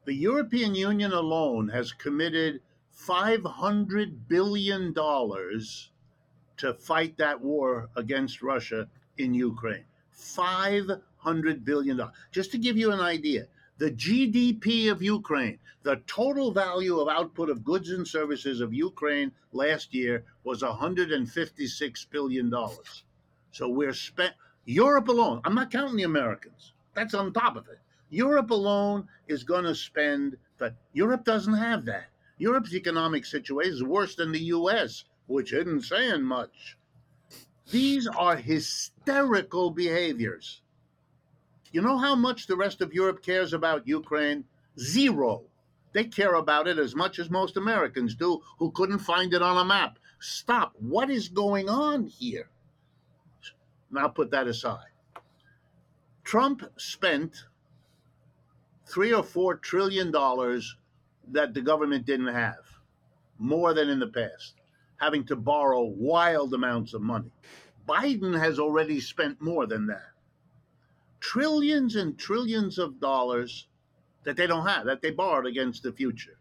[0.05, 5.91] the European Union alone has committed five hundred billion dollars
[6.57, 9.85] to fight that war against Russia in Ukraine.
[10.11, 12.15] Five hundred billion dollars.
[12.31, 13.47] Just to give you an idea,
[13.81, 19.31] the GDP of Ukraine, the total value of output of goods and services of Ukraine
[19.53, 23.03] last year was 156 billion dollars.
[23.51, 24.35] So we're spent
[24.65, 25.41] Europe alone.
[25.45, 26.73] I'm not counting the Americans.
[26.93, 27.79] That's on top of it.
[28.11, 32.05] Europe alone is going to spend, but Europe doesn't have that.
[32.37, 36.77] Europe's economic situation is worse than the U.S., which isn't saying much.
[37.71, 40.60] These are hysterical behaviors.
[41.71, 44.43] You know how much the rest of Europe cares about Ukraine?
[44.79, 45.43] Zero.
[45.93, 49.57] They care about it as much as most Americans do, who couldn't find it on
[49.57, 49.99] a map.
[50.19, 50.73] Stop.
[50.79, 52.49] What is going on here?
[53.89, 54.91] Now put that aside.
[56.23, 57.45] Trump spent
[58.85, 60.77] three or four trillion dollars
[61.29, 62.63] that the government didn't have,
[63.37, 64.55] more than in the past,
[64.97, 67.31] having to borrow wild amounts of money.
[67.87, 70.10] Biden has already spent more than that.
[71.21, 73.67] Trillions and trillions of dollars
[74.23, 76.37] that they don't have, that they borrowed against the future.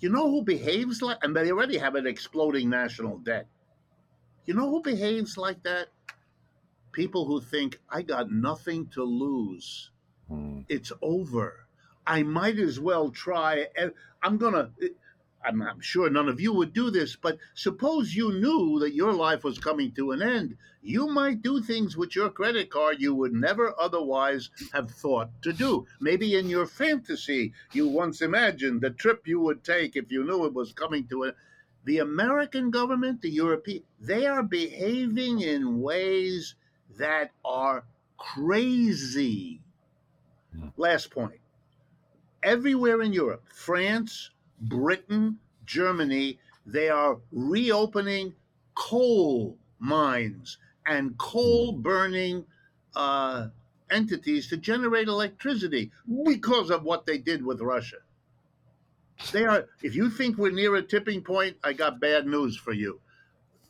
[0.00, 3.46] You know who behaves like, and they already have an exploding national debt.
[4.44, 5.88] You know who behaves like that?
[6.92, 9.90] People who think, I got nothing to lose.
[10.28, 10.60] Hmm.
[10.68, 11.66] It's over.
[12.06, 13.66] I might as well try.
[13.76, 13.88] Eh,
[14.22, 14.88] I'm going to, eh,
[15.44, 19.12] I'm, I'm sure none of you would do this, but suppose you knew that your
[19.12, 20.56] life was coming to an end.
[20.82, 25.52] You might do things with your credit card you would never otherwise have thought to
[25.52, 25.86] do.
[26.00, 30.44] Maybe in your fantasy, you once imagined the trip you would take if you knew
[30.44, 31.34] it was coming to an
[31.84, 36.54] the American government, the European, they are behaving in ways
[36.96, 37.84] that are
[38.16, 39.60] crazy.
[40.76, 41.40] Last point.
[42.42, 44.30] Everywhere in Europe, France,
[44.68, 48.34] Britain, Germany, they are reopening
[48.74, 52.44] coal mines and coal burning
[52.96, 53.48] uh,
[53.90, 55.90] entities to generate electricity
[56.24, 57.96] because of what they did with Russia.
[59.32, 62.72] They are, if you think we're near a tipping point, I got bad news for
[62.72, 63.00] you.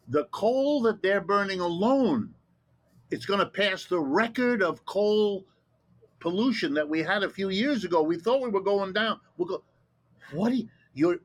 [0.09, 2.35] The coal that they're burning alone,
[3.11, 5.45] it's going to pass the record of coal
[6.21, 8.03] pollution that we had a few years ago.
[8.03, 9.21] We thought we were going down.
[9.37, 9.63] We'll go,
[10.33, 11.19] what do you, you're,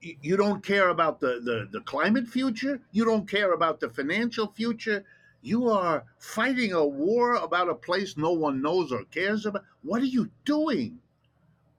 [0.00, 2.80] you, don't care about the, the, the climate future?
[2.92, 5.04] You don't care about the financial future?
[5.40, 9.64] You are fighting a war about a place no one knows or cares about.
[9.82, 11.00] What are you doing?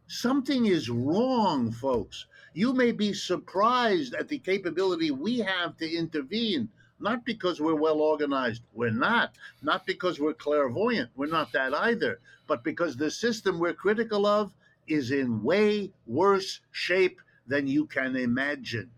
[0.08, 2.26] Something is wrong, folks.
[2.54, 6.70] You may be surprised at the capability we have to intervene,
[7.00, 8.64] not because we're well organized.
[8.74, 9.36] We're not.
[9.62, 11.10] Not because we're clairvoyant.
[11.16, 12.20] We're not that either.
[12.48, 14.54] But because the system we're critical of
[14.88, 18.92] is in way worse shape than you can imagine.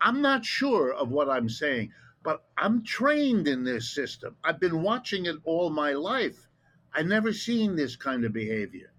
[0.00, 4.36] I'm not sure of what I'm saying, but I'm trained in this system.
[4.42, 6.48] I've been watching it all my life.
[6.92, 8.92] I've never seen this kind of behavior.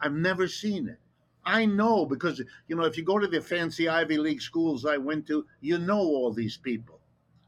[0.00, 0.98] I've never seen it.
[1.44, 4.96] I know because, you know, if you go to the fancy Ivy League schools I
[4.96, 7.00] went to, you know all these people.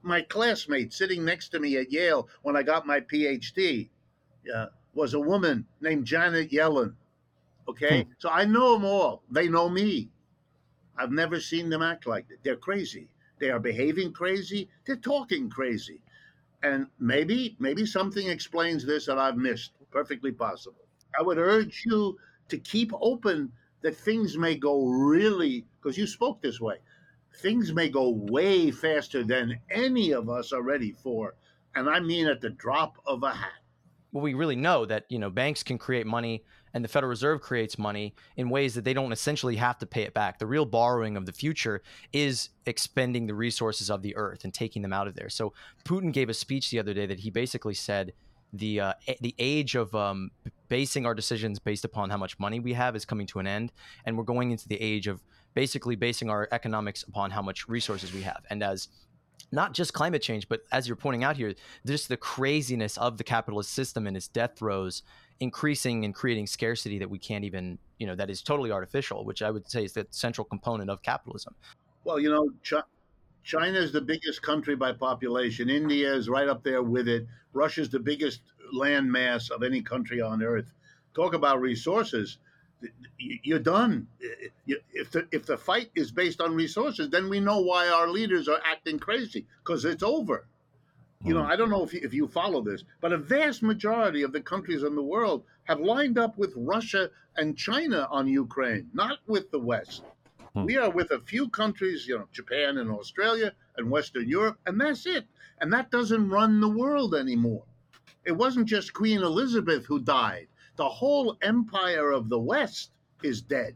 [0.03, 3.91] My classmate sitting next to me at Yale when I got my PhD
[4.55, 6.95] uh, was a woman named Janet Yellen.
[7.69, 8.05] Okay.
[8.05, 8.11] Hmm.
[8.19, 9.25] So I know them all.
[9.31, 10.11] They know me.
[10.99, 12.43] I've never seen them act like that.
[12.43, 13.09] They're crazy.
[13.39, 14.69] They are behaving crazy.
[14.85, 16.03] They're talking crazy.
[16.63, 19.73] And maybe, maybe something explains this that I've missed.
[19.91, 20.85] Perfectly possible.
[21.19, 22.19] I would urge you
[22.49, 26.77] to keep open that things may go really, because you spoke this way,
[27.37, 31.37] things may go way faster than any of us are ready for.
[31.75, 33.53] And I mean at the drop of a hat.
[34.11, 36.43] Well, we really know that, you know, banks can create money
[36.79, 40.03] and the Federal Reserve creates money in ways that they don't essentially have to pay
[40.03, 40.39] it back.
[40.39, 44.83] The real borrowing of the future is expending the resources of the earth and taking
[44.83, 45.29] them out of there.
[45.29, 45.53] So
[45.85, 48.13] Putin gave a speech the other day that he basically said
[48.53, 50.31] the uh, the age of um,
[50.69, 53.73] basing our decisions based upon how much money we have is coming to an end,
[54.05, 55.21] and we're going into the age of
[55.55, 58.45] basically basing our economics upon how much resources we have.
[58.51, 58.87] And as
[59.53, 61.55] not just climate change, but as you're pointing out here,
[61.87, 65.03] just the craziness of the capitalist system and its death throes
[65.41, 69.43] increasing and creating scarcity that we can't even, you know, that is totally artificial, which
[69.43, 71.55] I would say is the central component of capitalism.
[72.05, 72.85] Well, you know, Ch-
[73.45, 75.71] China is the biggest country by population.
[75.71, 77.27] India is right up there with it.
[77.53, 80.73] Russia's the biggest land mass of any country on earth.
[81.15, 82.39] Talk about resources.
[83.19, 84.07] You're done.
[84.67, 88.49] If the if the fight is based on resources, then we know why our leaders
[88.49, 90.47] are acting crazy because it's over.
[91.25, 91.51] You know, hmm.
[91.51, 94.41] I don't know if you, if you follow this, but a vast majority of the
[94.41, 99.51] countries in the world have lined up with Russia and China on Ukraine, not with
[99.51, 100.05] the West.
[100.55, 100.65] Hmm.
[100.65, 104.81] We are with a few countries, you know, Japan and Australia and Western Europe, and
[104.81, 105.27] that's it.
[105.61, 107.65] And that doesn't run the world anymore.
[108.25, 110.47] It wasn't just Queen Elizabeth who died.
[110.79, 113.75] The whole empire of the West is dead.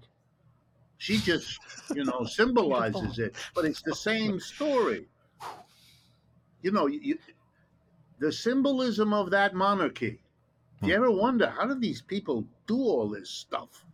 [0.96, 1.58] She just,
[1.94, 5.08] you know, symbolizes it, but it's the same story
[6.62, 7.18] you know, you,
[8.18, 10.20] the symbolism of that monarchy.
[10.80, 11.04] Do you hmm.
[11.04, 13.84] ever wonder how do these people do all this stuff?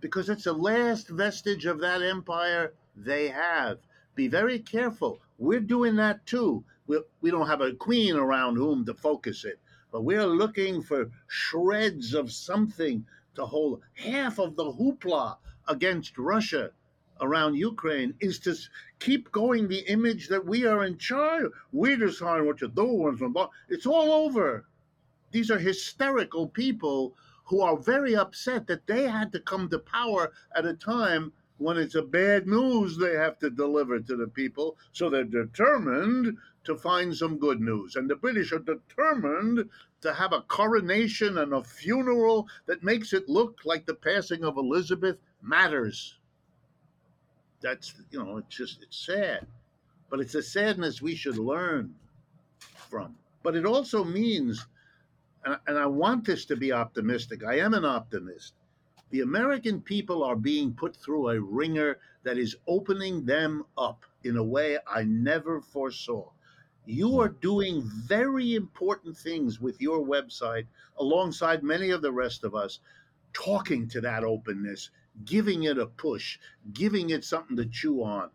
[0.00, 3.78] Because it's the last vestige of that empire they have.
[4.14, 5.20] Be very careful.
[5.38, 6.64] We're doing that too.
[6.86, 9.58] we we do not have a queen around whom to focus it,
[9.94, 15.36] but we're looking for shreds of something to hold half of the hoopla
[15.68, 16.72] against Russia
[17.20, 18.56] around Ukraine is to
[18.98, 21.44] keep going the image that we are in charge.
[21.70, 23.48] We decide what you do.
[23.68, 24.66] It's all over.
[25.30, 27.14] These are hysterical people
[27.44, 31.76] who are very upset that they had to come to power at a time when
[31.76, 34.76] it's a bad news they have to deliver to the people.
[34.90, 37.96] So they're determined to find some good news.
[37.96, 39.68] And the British are determined
[40.00, 44.56] to have a coronation and a funeral that makes it look like the passing of
[44.56, 46.18] Elizabeth matters.
[47.60, 49.46] That's, you know, it's just, it's sad.
[50.10, 51.94] But it's a sadness we should learn
[52.90, 53.16] from.
[53.42, 54.66] But it also means,
[55.44, 58.54] and, I want this to be optimistic, I am an optimist.
[59.10, 64.36] The American people are being put through a ringer that is opening them up in
[64.36, 66.30] a way I never foresaw.
[66.86, 70.66] You are doing very important things with your website
[70.98, 72.80] alongside many of the rest of us,
[73.32, 74.90] talking to that openness,
[75.24, 76.38] giving it a push,
[76.72, 78.30] giving it something to chew on,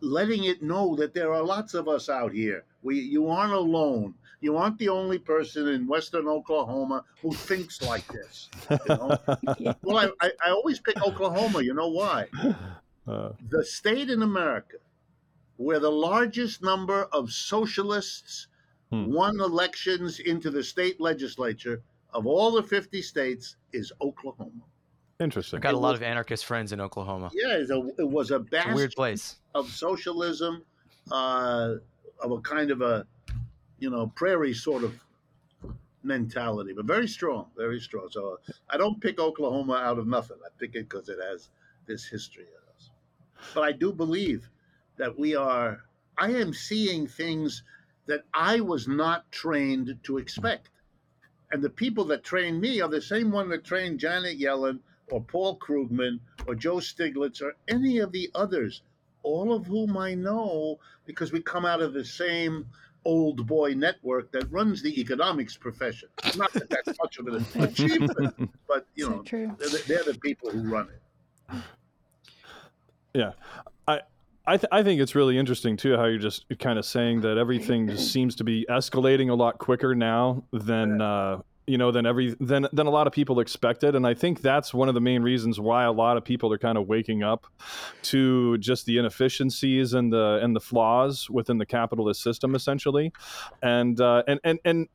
[0.00, 2.64] letting it know that there are lots of us out here.
[2.82, 4.14] We, you aren't alone.
[4.40, 8.50] You aren't the only person in Western Oklahoma who thinks like this.
[8.70, 9.18] You know?
[9.82, 11.62] well, I, I, always pick Oklahoma.
[11.62, 12.26] You know why?
[13.06, 14.76] Uh, the state in America
[15.56, 18.48] where the largest number of socialists
[18.90, 19.12] hmm.
[19.12, 21.82] won elections into the state legislature
[22.12, 24.62] of all the 50 states is Oklahoma.
[25.20, 25.58] Interesting.
[25.58, 27.30] I've got a lot of anarchist friends in Oklahoma.
[27.34, 30.64] Yeah, it, a, it was a, a weird place of socialism,
[31.10, 31.74] uh,
[32.20, 33.06] of a kind of a,
[33.78, 34.94] you know, prairie sort of
[36.02, 38.08] mentality, but very strong, very strong.
[38.10, 38.38] So
[38.70, 40.36] I don't pick Oklahoma out of nothing.
[40.44, 41.50] I pick it because it has
[41.86, 42.44] this history.
[42.44, 42.90] Of us.
[43.54, 44.48] But I do believe
[44.96, 45.80] that we are,
[46.18, 47.62] I am seeing things
[48.06, 50.70] that I was not trained to expect.
[51.50, 54.80] And the people that train me are the same one that trained Janet Yellen
[55.10, 58.82] or Paul Krugman or Joe Stiglitz or any of the others,
[59.22, 62.66] all of whom I know because we come out of the same
[63.04, 66.08] old boy network that runs the economics profession.
[66.36, 70.68] Not that that's much of an achievement, but you know, they're, they're the people who
[70.68, 71.62] run it.
[73.12, 73.32] Yeah,
[74.46, 77.22] I I, th- I think it's really interesting too how you're just kind of saying
[77.22, 81.90] that everything just seems to be escalating a lot quicker now than uh, you know
[81.90, 84.94] than every than than a lot of people expected and i think that's one of
[84.94, 87.46] the main reasons why a lot of people are kind of waking up
[88.02, 93.12] to just the inefficiencies and the and the flaws within the capitalist system essentially.
[93.62, 94.88] And uh, and and and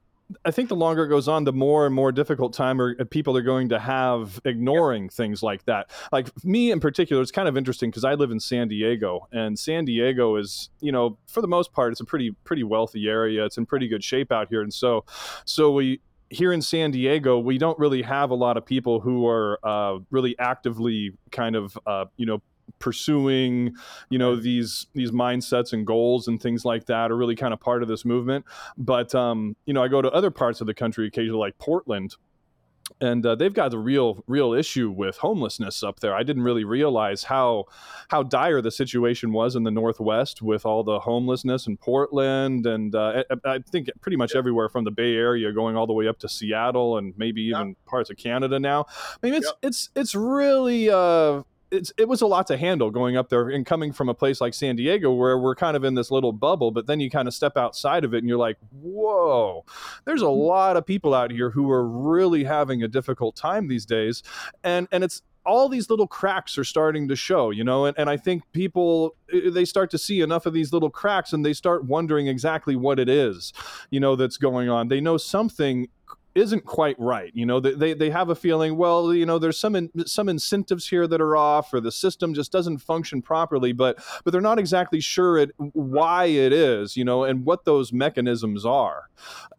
[0.46, 3.04] I think the longer it goes on, the more and more difficult time are, uh,
[3.06, 5.12] people are going to have ignoring yep.
[5.12, 5.90] things like that.
[6.12, 9.58] Like me in particular, it's kind of interesting because I live in San Diego, and
[9.58, 13.46] San Diego is, you know, for the most part, it's a pretty pretty wealthy area.
[13.46, 15.04] It's in pretty good shape out here, and so
[15.46, 19.28] so we here in San Diego, we don't really have a lot of people who
[19.28, 22.42] are uh, really actively kind of, uh, you know,
[22.80, 23.76] pursuing
[24.09, 27.59] you know these these mindsets and goals and things like that are really kind of
[27.59, 28.45] part of this movement
[28.78, 32.15] but um you know i go to other parts of the country occasionally like portland
[33.01, 36.13] and uh, they've got the real real issue with homelessness up there.
[36.13, 37.65] I didn't really realize how
[38.09, 42.93] how dire the situation was in the Northwest with all the homelessness in Portland, and
[42.95, 46.07] uh, I, I, think pretty much everywhere from the Bay Area going all the way
[46.07, 48.86] up to Seattle and maybe even parts of Canada now.
[48.89, 49.55] I mean, it's yep.
[49.61, 50.89] it's it's really.
[50.89, 54.41] Uh, it was a lot to handle going up there and coming from a place
[54.41, 57.28] like San Diego where we're kind of in this little bubble, but then you kind
[57.28, 59.63] of step outside of it and you're like, whoa,
[60.05, 60.41] there's a mm-hmm.
[60.41, 64.24] lot of people out here who are really having a difficult time these days,
[64.63, 68.09] and and it's all these little cracks are starting to show, you know, and, and
[68.09, 71.86] I think people they start to see enough of these little cracks and they start
[71.86, 73.53] wondering exactly what it is,
[73.89, 74.88] you know, that's going on.
[74.88, 75.88] They know something
[76.36, 77.32] isn't quite right.
[77.34, 80.88] You know, they, they have a feeling, well, you know, there's some in, some incentives
[80.88, 83.72] here that are off, or the system just doesn't function properly.
[83.72, 87.92] But but they're not exactly sure it why it is, you know, and what those
[87.92, 89.10] mechanisms are,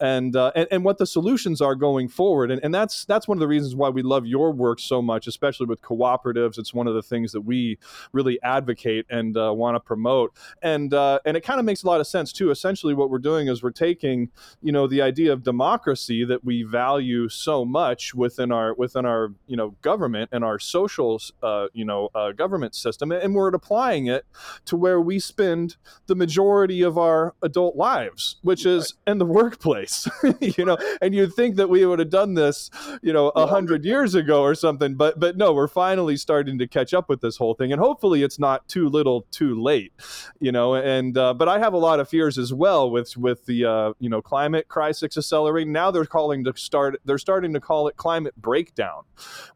[0.00, 2.50] and uh, and, and what the solutions are going forward.
[2.50, 5.26] And and that's that's one of the reasons why we love your work so much,
[5.26, 6.58] especially with cooperatives.
[6.58, 7.78] It's one of the things that we
[8.12, 10.32] really advocate and uh, want to promote.
[10.62, 12.50] And uh, and it kind of makes a lot of sense too.
[12.50, 14.30] Essentially, what we're doing is we're taking,
[14.62, 19.32] you know, the idea of democracy that we value so much within our within our
[19.46, 24.06] you know government and our social uh, you know uh, government system, and we're applying
[24.06, 24.24] it
[24.64, 30.08] to where we spend the majority of our adult lives, which is in the workplace.
[30.40, 32.70] you know, and you'd think that we would have done this,
[33.02, 36.66] you know, a hundred years ago or something, but but no, we're finally starting to
[36.66, 39.92] catch up with this whole thing, and hopefully it's not too little, too late.
[40.40, 43.46] You know, and uh, but I have a lot of fears as well with with
[43.46, 45.72] the uh, you know climate crisis accelerating.
[45.72, 49.02] Now they're calling to start they're starting to call it climate breakdown,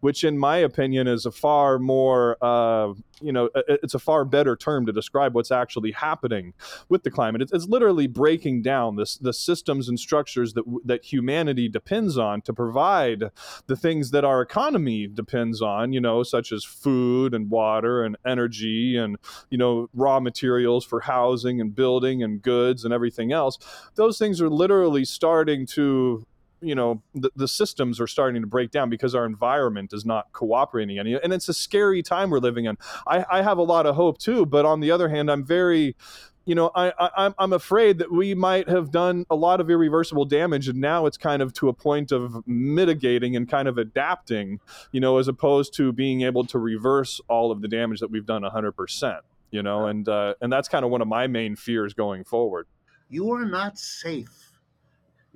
[0.01, 4.57] which in my opinion is a far more uh, you know it's a far better
[4.57, 6.53] term to describe what's actually happening
[6.89, 7.43] with the climate.
[7.43, 12.43] It's, it's literally breaking down this the systems and structures that that humanity depends on
[12.43, 13.31] to provide
[13.67, 15.93] the things that our economy depends on.
[15.93, 19.17] You know, such as food and water and energy and
[19.51, 23.59] you know raw materials for housing and building and goods and everything else.
[23.95, 26.27] Those things are literally starting to
[26.61, 30.33] you know the, the systems are starting to break down because our environment is not
[30.33, 32.77] cooperating any and it's a scary time we're living in.
[33.07, 35.97] I, I have a lot of hope too but on the other hand i'm very
[36.45, 40.25] you know I, I i'm afraid that we might have done a lot of irreversible
[40.25, 44.61] damage and now it's kind of to a point of mitigating and kind of adapting
[44.93, 48.27] you know as opposed to being able to reverse all of the damage that we've
[48.27, 51.95] done 100% you know and uh, and that's kind of one of my main fears
[51.95, 52.67] going forward.
[53.09, 54.54] You are not safe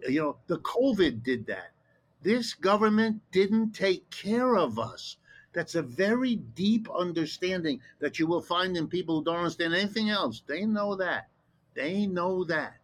[0.09, 1.73] you know, the COVID did that.
[2.23, 5.17] This government didn't take care of us.
[5.53, 10.11] That's a very deep understanding that you will find in people who don't understand anything
[10.11, 10.43] else.
[10.47, 11.29] They know that.
[11.75, 12.77] They know that.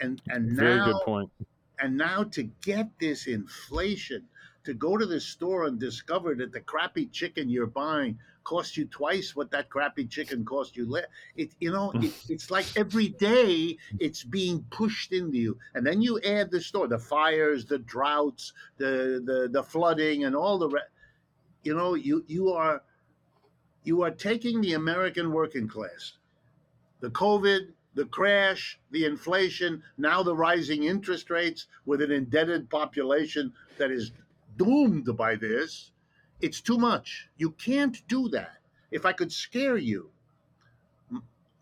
[0.00, 1.30] And and very now, good point.
[1.78, 4.26] And now to get this inflation,
[4.64, 8.86] to go to the store and discover that the crappy chicken you're buying cost you
[8.86, 10.98] twice what that crappy chicken cost you.
[11.36, 12.04] It you know hmm.
[12.04, 16.60] it, it's like every day it's being pushed into you, and then you add the
[16.60, 20.88] store, the fires, the droughts, the the the flooding, and all the rest.
[21.62, 22.82] You know you you are
[23.84, 26.14] you are taking the American working class,
[27.00, 33.52] the COVID, the crash, the inflation, now the rising interest rates with an indebted population
[33.78, 34.12] that is
[34.56, 35.92] doomed by this
[36.40, 37.28] it's too much.
[37.36, 38.58] You can't do that.
[38.90, 40.10] If I could scare you,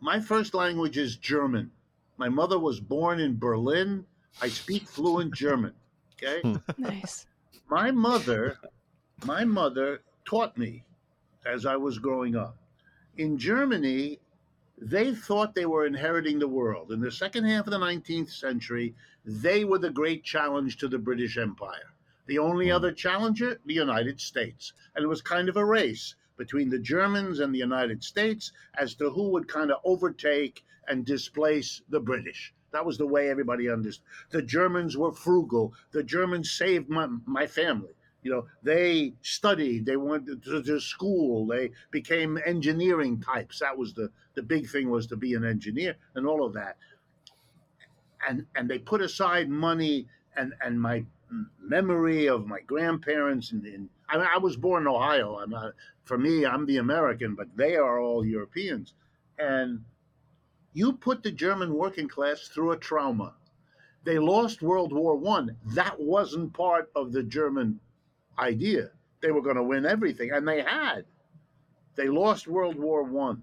[0.01, 1.71] my first language is German.
[2.17, 4.05] My mother was born in Berlin.
[4.41, 5.75] I speak fluent German.
[6.15, 6.41] Okay.
[6.43, 6.57] Hmm.
[6.79, 7.27] Nice.
[7.69, 8.59] My mother,
[9.25, 10.85] my mother taught me
[11.45, 12.57] as I was growing up.
[13.19, 14.21] In Germany,
[14.81, 16.93] they thought they were inheriting the world.
[16.93, 20.99] In the second half of the 19th century, they were the great challenge to the
[20.99, 21.93] British Empire.
[22.29, 22.77] The only hmm.
[22.77, 24.73] other challenger, the United States.
[24.95, 28.95] And it was kind of a race between the Germans and the United States as
[28.95, 32.55] to who would kind of overtake and displace the British.
[32.71, 34.07] That was the way everybody understood.
[34.31, 35.75] The Germans were frugal.
[35.91, 37.95] The Germans saved my, my family.
[38.23, 43.61] You know, they studied, they went to, to school, they became engineering types.
[43.61, 46.77] That was the, the big thing was to be an engineer and all of that.
[48.29, 51.05] And and they put aside money and, and my
[51.61, 55.39] memory of my grandparents and, and I, I was born in Ohio.
[55.39, 55.73] I'm not,
[56.05, 58.95] for me, I'm the American, but they are all Europeans.
[59.39, 59.85] And
[60.73, 63.35] you put the German working class through a trauma.
[64.05, 65.57] They lost World War One.
[65.75, 67.81] That wasn't part of the German
[68.39, 68.91] idea.
[69.21, 71.05] They were going to win everything, and they had.
[71.97, 73.43] They lost World War One.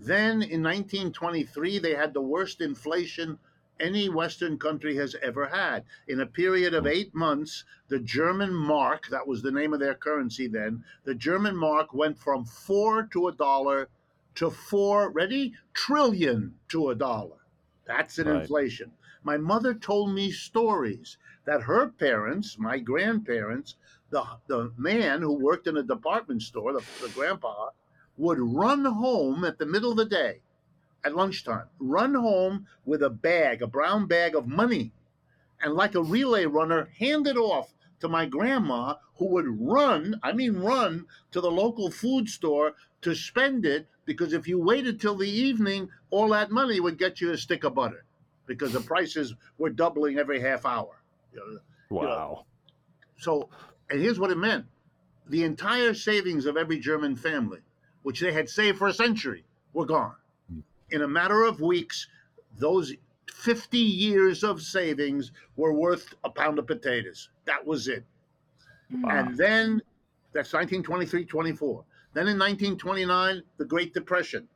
[0.00, 3.38] Then in 1923, they had the worst inflation
[3.80, 5.84] any Western country has ever had.
[6.06, 9.94] In a period of eight months, the German mark, that was the name of their
[9.94, 13.88] currency then, the German mark went from four to a dollar
[14.36, 15.54] to four, ready?
[15.74, 17.38] Trillion to a dollar.
[17.86, 18.40] That's an right.
[18.40, 18.92] inflation.
[19.24, 23.76] My mother told me stories that her parents, my grandparents,
[24.10, 27.70] the, the man who worked in a department store, the, the grandpa,
[28.16, 30.40] would run home at the middle of the day
[31.04, 34.92] at lunchtime, run home with a bag, a brown bag of money,
[35.60, 40.32] and like a relay runner, hand it off to my grandma, who would run, I
[40.32, 45.16] mean, run to the local food store to spend it because if you waited till
[45.16, 48.04] the evening, all that money would get you a stick of butter
[48.46, 51.02] because the prices were doubling every half hour.
[51.90, 52.02] Wow.
[52.02, 52.44] You know.
[53.18, 53.48] So,
[53.90, 54.66] and here's what it meant
[55.28, 57.60] the entire savings of every German family,
[58.02, 60.14] which they had saved for a century, were gone
[60.90, 62.06] in a matter of weeks,
[62.58, 62.94] those
[63.32, 67.30] 50 years of savings were worth a pound of potatoes.
[67.44, 68.04] That was it.
[68.90, 69.10] Wow.
[69.10, 69.82] And then
[70.32, 71.84] that's 1923 24.
[72.14, 74.48] Then in 1929, the Great Depression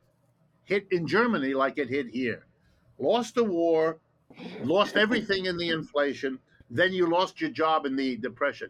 [0.65, 2.45] hit in Germany like it hit here.
[2.97, 3.99] Lost the war,
[4.61, 8.69] lost everything in the inflation, then you lost your job in the Depression.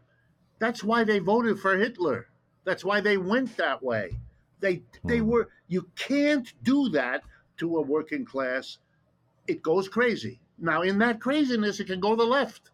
[0.60, 2.28] That's why they voted for Hitler.
[2.66, 4.18] That's why they went that way.
[4.60, 5.28] They they hmm.
[5.28, 7.24] were you can't do that
[7.58, 8.78] to a working class,
[9.48, 10.40] it goes crazy.
[10.58, 12.72] Now, in that craziness, it can go to the left.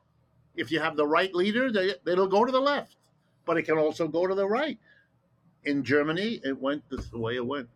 [0.55, 2.97] If you have the right leader, they, it'll go to the left,
[3.45, 4.77] but it can also go to the right.
[5.63, 7.69] In Germany, it went the way it went.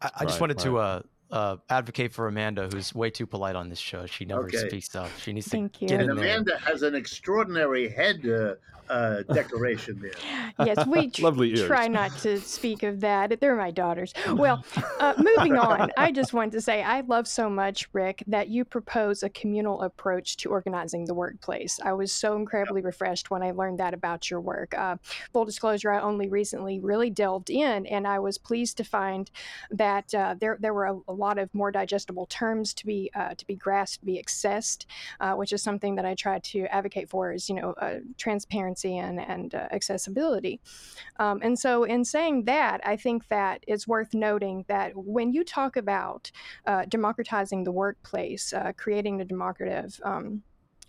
[0.00, 0.64] I, I just right, wanted right.
[0.64, 4.06] to uh, uh, advocate for Amanda, who's way too polite on this show.
[4.06, 4.68] She never Okay.
[4.68, 5.10] speaks up.
[5.18, 5.88] She needs Thank to you.
[5.88, 6.24] get And in there.
[6.24, 8.54] Amanda has an extraordinary head uh,
[8.88, 10.12] uh, decoration there.
[10.64, 11.66] yes, we tr- Lovely ears.
[11.66, 13.40] try not to speak of that.
[13.40, 14.12] They're my daughters.
[14.36, 14.64] Well,
[15.00, 18.64] uh, moving on, I just wanted to say I love so much, Rick, that you
[18.64, 21.80] propose a communal approach to organizing the workplace.
[21.82, 24.72] I was so incredibly refreshed when I learned that about your work.
[24.78, 24.98] Uh,
[25.32, 29.28] full disclosure, I only recently really delved in, and I was pleased to find
[29.72, 33.34] that uh, there there were a, a lot of more digestible terms to be uh,
[33.34, 34.86] to be grasped, be accessed,
[35.20, 37.32] uh, which is something that I try to advocate for.
[37.32, 40.60] Is you know uh, transparency and and accessibility.
[41.18, 45.44] Um, and so, in saying that, I think that it's worth noting that when you
[45.44, 46.30] talk about
[46.88, 50.42] democratizing the workplace, creating a democrative um,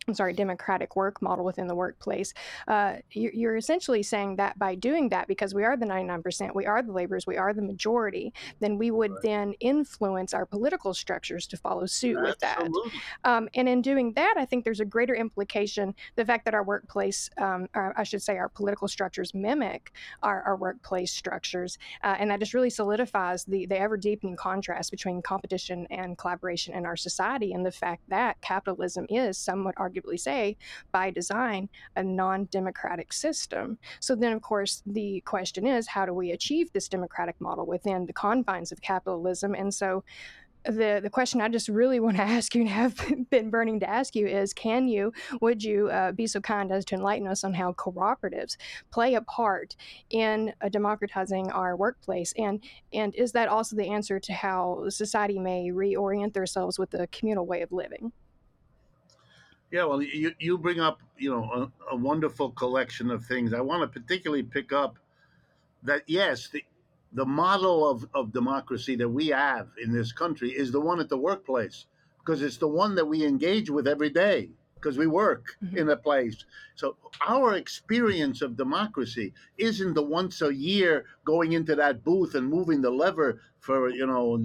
[0.07, 2.33] I'm sorry, democratic work model within the workplace.
[2.65, 6.65] Uh, you're, you're essentially saying that by doing that, because we are the 99%, we
[6.65, 8.31] are the laborers, we are the majority,
[8.61, 12.57] then we would then influence our political structures to follow suit with that.
[12.57, 12.91] Absolutely.
[13.25, 16.63] Um, and in doing that, I think there's a greater implication the fact that our
[16.63, 19.91] workplace, um, or I should say, our political structures mimic
[20.23, 21.77] our, our workplace structures.
[22.01, 26.73] Uh, and that just really solidifies the, the ever deepening contrast between competition and collaboration
[26.75, 30.57] in our society and the fact that capitalism is, somewhat would arguably say,
[30.91, 33.77] by design, a non democratic system.
[33.99, 38.05] So then, of course, the question is how do we achieve this democratic model within
[38.05, 39.53] the confines of capitalism?
[39.53, 40.03] And so,
[40.65, 43.89] the the question I just really want to ask you and have been burning to
[43.89, 47.43] ask you is can you would you uh, be so kind as to enlighten us
[47.43, 48.57] on how cooperatives
[48.91, 49.75] play a part
[50.09, 55.39] in uh, democratizing our workplace and and is that also the answer to how society
[55.39, 58.11] may reorient themselves with a communal way of living
[59.71, 63.53] Yeah, well, you, you bring up, you know, a, a wonderful collection of things.
[63.53, 64.97] I want to particularly pick up
[65.83, 66.63] that, yes, the,
[67.13, 71.09] the model of, of democracy that we have in this country is the one at
[71.09, 71.85] the workplace
[72.19, 75.77] because it's the one that we engage with every day because we work Mhm.
[75.77, 76.45] in a place.
[76.75, 76.97] So
[77.27, 82.81] our experience of democracy isn't the once a year going into that booth and moving
[82.81, 84.39] the lever for, you know,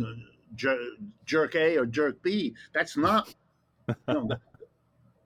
[0.56, 0.78] jer-
[1.26, 2.54] jerk A or jerk B.
[2.72, 3.34] That's not,
[4.08, 4.28] know,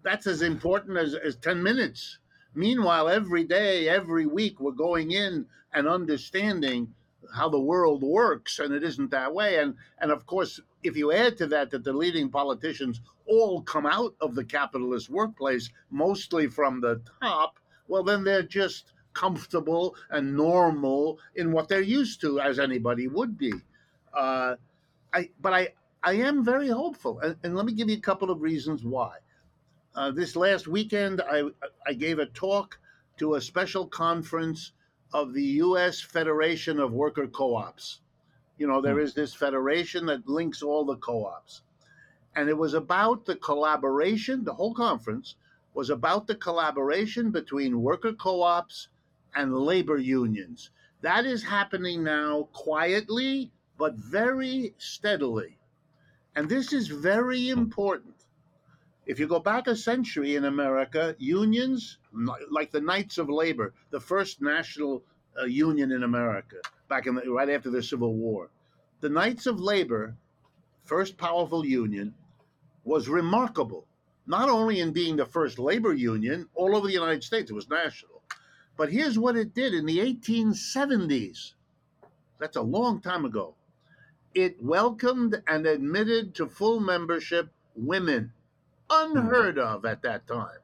[0.07, 2.21] that's as important as, as 10 minutes.
[2.55, 6.95] Meanwhile, every day, every week, we're going in and understanding
[7.35, 9.59] how the world works, and it isn't that way.
[9.59, 13.85] And and of course, if you add to that that the leading politicians all come
[13.85, 20.37] out of the capitalist workplace, mostly from the top, well, then they're just comfortable and
[20.37, 23.53] normal in what they're used to, as anybody would be.
[24.15, 24.55] Uh,
[25.13, 25.69] I but I
[26.05, 29.17] I am very hopeful, and, and let me give you a couple of reasons why.
[29.97, 31.45] Uh, this last weekend, I,
[31.87, 32.79] I gave a talk
[33.17, 34.73] to a special conference
[35.15, 36.03] of the U.S.
[36.03, 38.01] Federation of Worker Co-ops.
[38.59, 41.63] You know, there is this federation that links all the co-ops,
[42.35, 44.45] and it was about the collaboration.
[44.45, 45.37] The whole conference
[45.73, 48.89] was about the collaboration between worker co-ops
[49.35, 50.71] and labor unions.
[51.01, 55.59] That is happening now quietly, but very steadily,
[56.35, 58.16] and this is very important
[59.07, 61.99] if you go back a century in America, unions,
[62.51, 65.05] like the Knights of Labor, the first national
[65.41, 66.57] uh, union in America,
[66.89, 68.51] back in the, right after the Civil War,
[69.01, 70.17] the Knights of Labor,
[70.83, 72.15] first powerful union,
[72.83, 73.87] was remarkable.
[74.27, 77.71] Not only in being the first labor union all over the United States, it was
[77.71, 78.23] national,
[78.77, 81.53] but here's what it did in the 1870s.
[82.41, 83.55] That's a long time ago.
[84.35, 88.33] It welcomed and admitted to full membership women
[88.91, 90.59] unheard of at that time.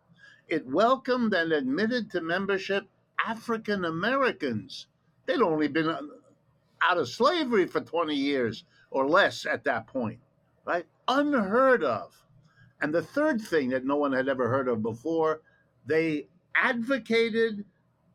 [0.49, 2.87] It welcomed and admitted to membership
[3.27, 4.87] African Americans.
[5.27, 6.01] They'd only been uh,
[6.83, 10.21] out of slavery for 20 years or less at that point,
[10.65, 10.87] right?
[11.09, 12.13] Unheard of.
[12.81, 15.41] And the third thing that no one had ever heard of before,
[15.87, 17.65] they advocated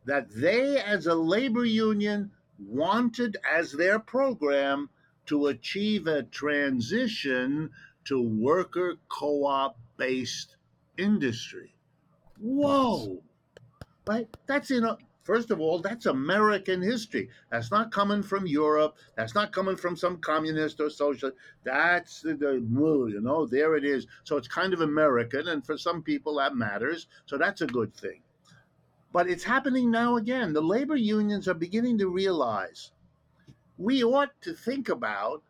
[0.06, 4.90] that they, as a labor union, wanted as their program
[5.28, 7.70] to achieve a transition
[8.06, 10.56] to worker co op based
[10.98, 11.74] industry.
[12.40, 13.22] Whoa!
[14.08, 14.28] Right?
[14.48, 17.30] That's in a, first of all, that's American history.
[17.52, 18.96] That's not coming from Europe.
[19.16, 21.32] That's not coming from some communist or social.
[21.64, 24.08] That's the, the you know, there it is.
[24.24, 27.08] So it's kind of American, and for some people that matters.
[27.26, 28.22] So that's a good thing.
[29.12, 30.54] But it's happening now again.
[30.54, 32.92] The labor unions are beginning to realize
[33.78, 35.44] we ought to think about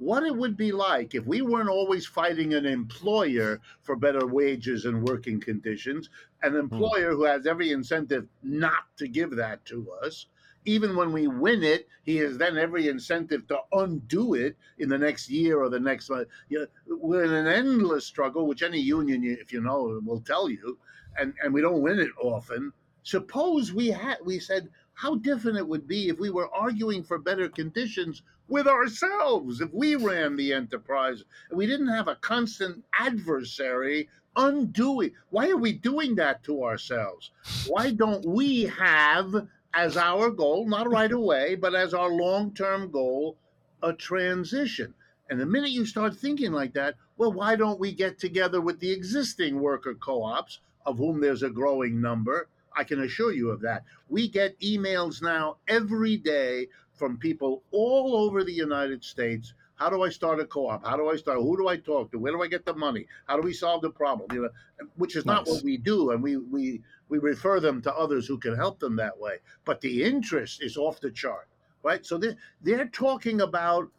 [0.00, 4.86] what it would be like if we weren't always fighting an employer for better wages
[4.86, 6.08] and working conditions,
[6.42, 6.58] an hmm.
[6.58, 10.26] employer who has every incentive not to give that to us.
[10.64, 14.98] even when we win it, he has then every incentive to undo it in the
[14.98, 16.28] next year or the next month.
[16.48, 20.48] You know, we're in an endless struggle, which any union, if you know, will tell
[20.50, 20.78] you,
[21.18, 22.72] and, and we don't win it often.
[23.02, 24.68] Suppose we had we said
[25.00, 29.72] how different it would be if we were arguing for better conditions with ourselves, if
[29.72, 35.12] we ran the enterprise and we didn't have a constant adversary undoing.
[35.30, 37.30] Why are we doing that to ourselves?
[37.66, 42.90] Why don't we have as our goal, not right away, but as our long term
[42.90, 43.38] goal,
[43.82, 44.92] a transition?
[45.30, 48.80] And the minute you start thinking like that, well, why don't we get together with
[48.80, 52.48] the existing worker co ops, of whom there's a growing number?
[52.80, 53.84] I can assure you of that.
[54.08, 59.52] We get emails now every day from people all over the United States.
[59.74, 60.84] How do I start a co-op?
[60.86, 61.38] How do I start?
[61.40, 62.18] Who do I talk to?
[62.18, 63.06] Where do I get the money?
[63.28, 64.28] How do we solve the problem?
[64.32, 65.56] You know, which is not Nice.
[65.56, 68.96] what we do, and we we we refer them to others who can help them
[68.96, 69.36] that way.
[69.66, 71.48] But the interest is off the chart,
[71.82, 72.04] right?
[72.06, 73.90] So they they're talking about,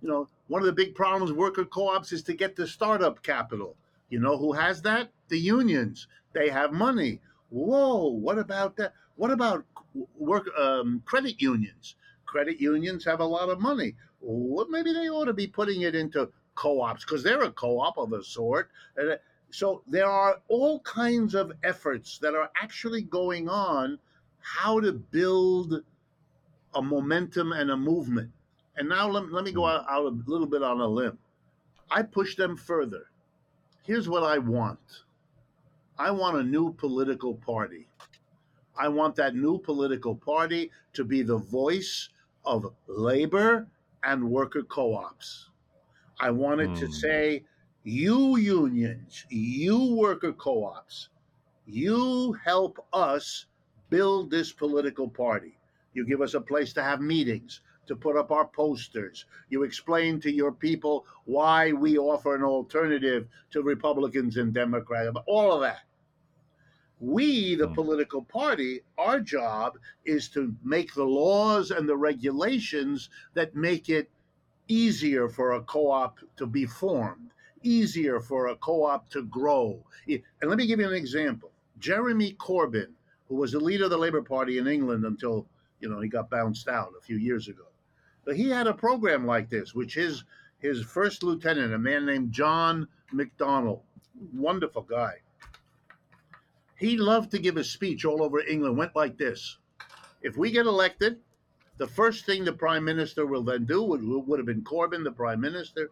[0.00, 3.76] you know, one of the big problems worker co-ops is to get the startup capital.
[4.10, 5.10] You know who has that?
[5.28, 6.06] The unions.
[6.32, 7.20] They have money.
[7.50, 8.08] Whoa!
[8.08, 8.92] What about that?
[9.16, 9.64] What about
[10.16, 11.96] work um, credit unions?
[12.26, 13.94] Credit unions have a lot of money.
[14.20, 18.12] Well, maybe they ought to be putting it into co-ops because they're a co-op of
[18.12, 18.70] a sort.
[18.96, 19.16] And, uh,
[19.50, 23.98] So there are all kinds of efforts that are actually going on
[24.40, 25.82] how to build
[26.74, 28.30] a momentum and a movement.
[28.76, 31.18] And now let, let me go out, out a little bit on a limb.
[31.90, 33.06] I push them further.
[33.84, 34.78] Here's what I want
[35.98, 37.88] I want a new political party.
[38.76, 42.10] I want that new political party to be the voice
[42.44, 43.68] of labor
[44.02, 45.50] and worker co ops.
[46.20, 46.92] I want it to Hmm.
[46.92, 47.46] say,
[47.84, 51.10] you unions, you worker co ops,
[51.66, 53.46] you help us
[53.90, 55.58] build this political party.
[55.94, 59.26] You give us a place to have meetings, to put up our posters.
[59.50, 65.52] You explain to your people why we offer an alternative to Republicans and Democrats, all
[65.52, 65.82] of that.
[67.00, 67.74] We, the Hmm.
[67.74, 74.10] political party, our job is to make the laws and the regulations that make it
[74.68, 77.30] easier for a co op to be formed,
[77.62, 79.84] easier for a co op to grow.
[80.08, 81.52] And let me give you an example.
[81.78, 82.94] Jeremy Corbyn,
[83.28, 85.46] who was the leader of the Labour Party in England until
[85.80, 87.66] you know he got bounced out a few years ago,
[88.24, 90.24] but he had a program like this, which his
[90.58, 93.82] his first lieutenant, a man named John McDonnell,
[94.34, 95.14] wonderful guy.
[96.78, 98.78] He loved to give a speech all over England.
[98.78, 99.58] Went like this:
[100.22, 101.18] If we get elected,
[101.76, 105.10] the first thing the prime minister will then do would, would have been Corbyn, the
[105.10, 105.90] prime minister,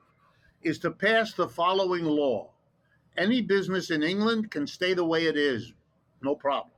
[0.63, 2.53] is to pass the following law:
[3.17, 5.73] any business in England can stay the way it is,
[6.23, 6.73] no problem.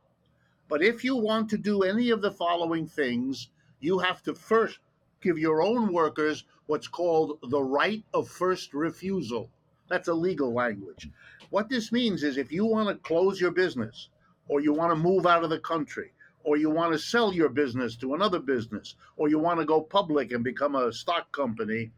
[0.69, 3.49] But if you want to do any of the following things,
[3.81, 4.79] you have to first
[5.21, 9.51] give your own workers what's called the right of first refusal.
[9.89, 11.11] That's a legal language.
[11.51, 14.09] What this means is if you want to close your business,
[14.49, 16.13] or you want to move out of the country,
[16.45, 19.81] or you want to sell your business to another business, or you want to go
[19.81, 21.91] public and become a stock company,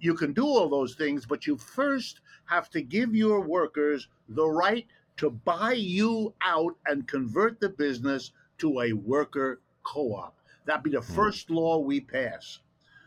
[0.00, 4.46] you can do all those things, but you first have to give your workers the
[4.46, 10.38] right to buy you out and convert the business to a worker co op.
[10.64, 11.14] That'd be the hmm.
[11.14, 12.60] first law we pass.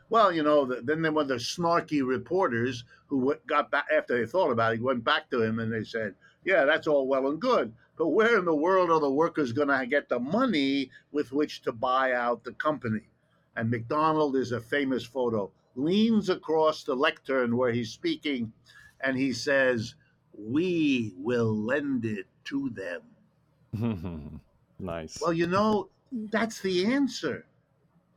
[0.10, 4.26] Well, you know, the, then there were the snarky reporters who got back after they
[4.26, 7.40] thought about it, went back to him and they said, "Yeah, that's all well and
[7.40, 11.32] good, but where in the world are the workers going to get the money with
[11.32, 13.08] which to buy out the company?"
[13.56, 18.52] And McDonnell is a famous photo, leans across the lectern where he's speaking,
[19.02, 19.94] and he says,
[20.34, 23.04] "We will lend it to them."
[24.80, 25.22] nice.
[25.22, 27.46] Well, you know, that's the answer.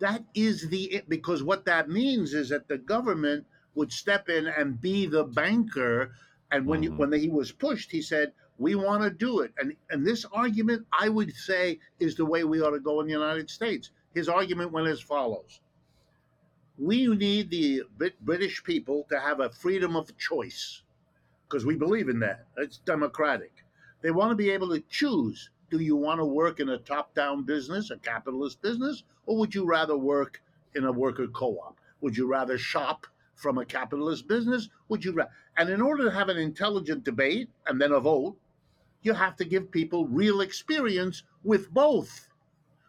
[0.03, 3.47] That is the because what that means is that the government
[3.77, 6.13] would step in and be the banker.
[6.53, 6.99] And when you, Mhm.
[6.99, 10.87] when he was pushed, he said, "We want to do it." And and this argument,
[10.93, 13.93] I would say, is the way we ought to go in the United States.
[14.15, 15.61] His argument went as follows:
[16.79, 17.85] We need the
[18.23, 20.83] British people to have a freedom of choice
[21.49, 22.47] because we believe in that.
[22.59, 23.65] It's democratic.
[24.03, 27.15] They want to be able to choose do you want to work in a top
[27.15, 30.43] down business, a capitalist business, or would you rather work
[30.75, 31.81] in a worker co op?
[32.03, 33.07] Would you rather shop
[33.37, 34.69] from a capitalist business?
[34.91, 35.19] Would you
[35.57, 38.37] and in order to have an intelligent debate and then a vote,
[39.01, 42.29] you have to give people real experience with both.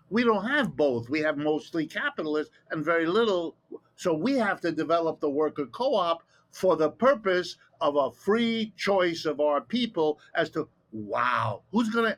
[0.09, 1.09] We don't have both.
[1.09, 3.55] We have mostly capitalist and very little.
[3.95, 6.21] So we have to develop the worker co op
[6.51, 12.11] for the purpose of a free choice of our people as to, wow, who's going
[12.11, 12.17] to,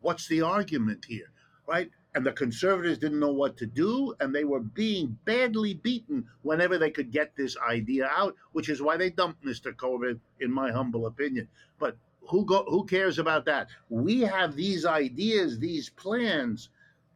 [0.00, 1.30] what's the argument here,
[1.66, 1.90] right?
[2.16, 6.78] and the conservatives didn't know what to do and they were being badly beaten whenever
[6.78, 10.70] they could get this idea out which is why they dumped mr Corbyn in my
[10.72, 11.46] humble opinion.
[11.78, 13.68] But who go who cares about that?
[13.90, 16.70] We have these ideas these plans.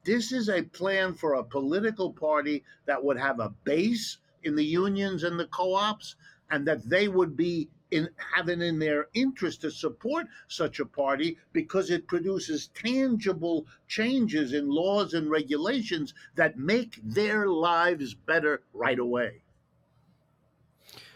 [0.05, 4.64] This is a plan for a political party that would have a base in the
[4.64, 6.14] unions and the co-ops
[6.51, 11.38] and that they would be in having in their interest to support such a party
[11.53, 18.99] because it produces tangible changes in laws and regulations that make their lives better right
[18.99, 19.43] away.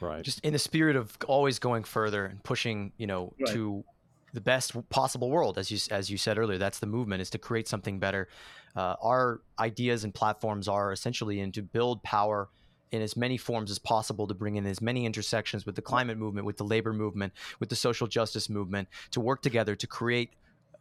[0.00, 0.22] Right.
[0.24, 3.52] Just in the spirit of always going further and pushing, you know, Right.
[3.54, 3.84] to
[4.32, 7.38] the best possible world, as you as you said earlier, that's the movement is to
[7.38, 8.28] create something better.
[8.74, 12.48] Uh, our ideas and platforms are essentially in to build power
[12.90, 16.18] in as many forms as possible to bring in as many intersections with the climate
[16.18, 20.34] movement, with the labor movement, with the social justice movement, to work together to create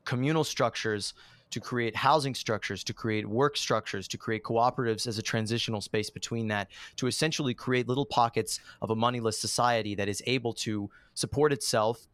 [0.05, 1.13] communal structures,
[1.49, 6.09] to create housing structures, to create work structures, to create cooperatives as a transitional space
[6.09, 10.89] between that, to essentially create little pockets of a moneyless society that is able to
[11.13, 12.07] support itself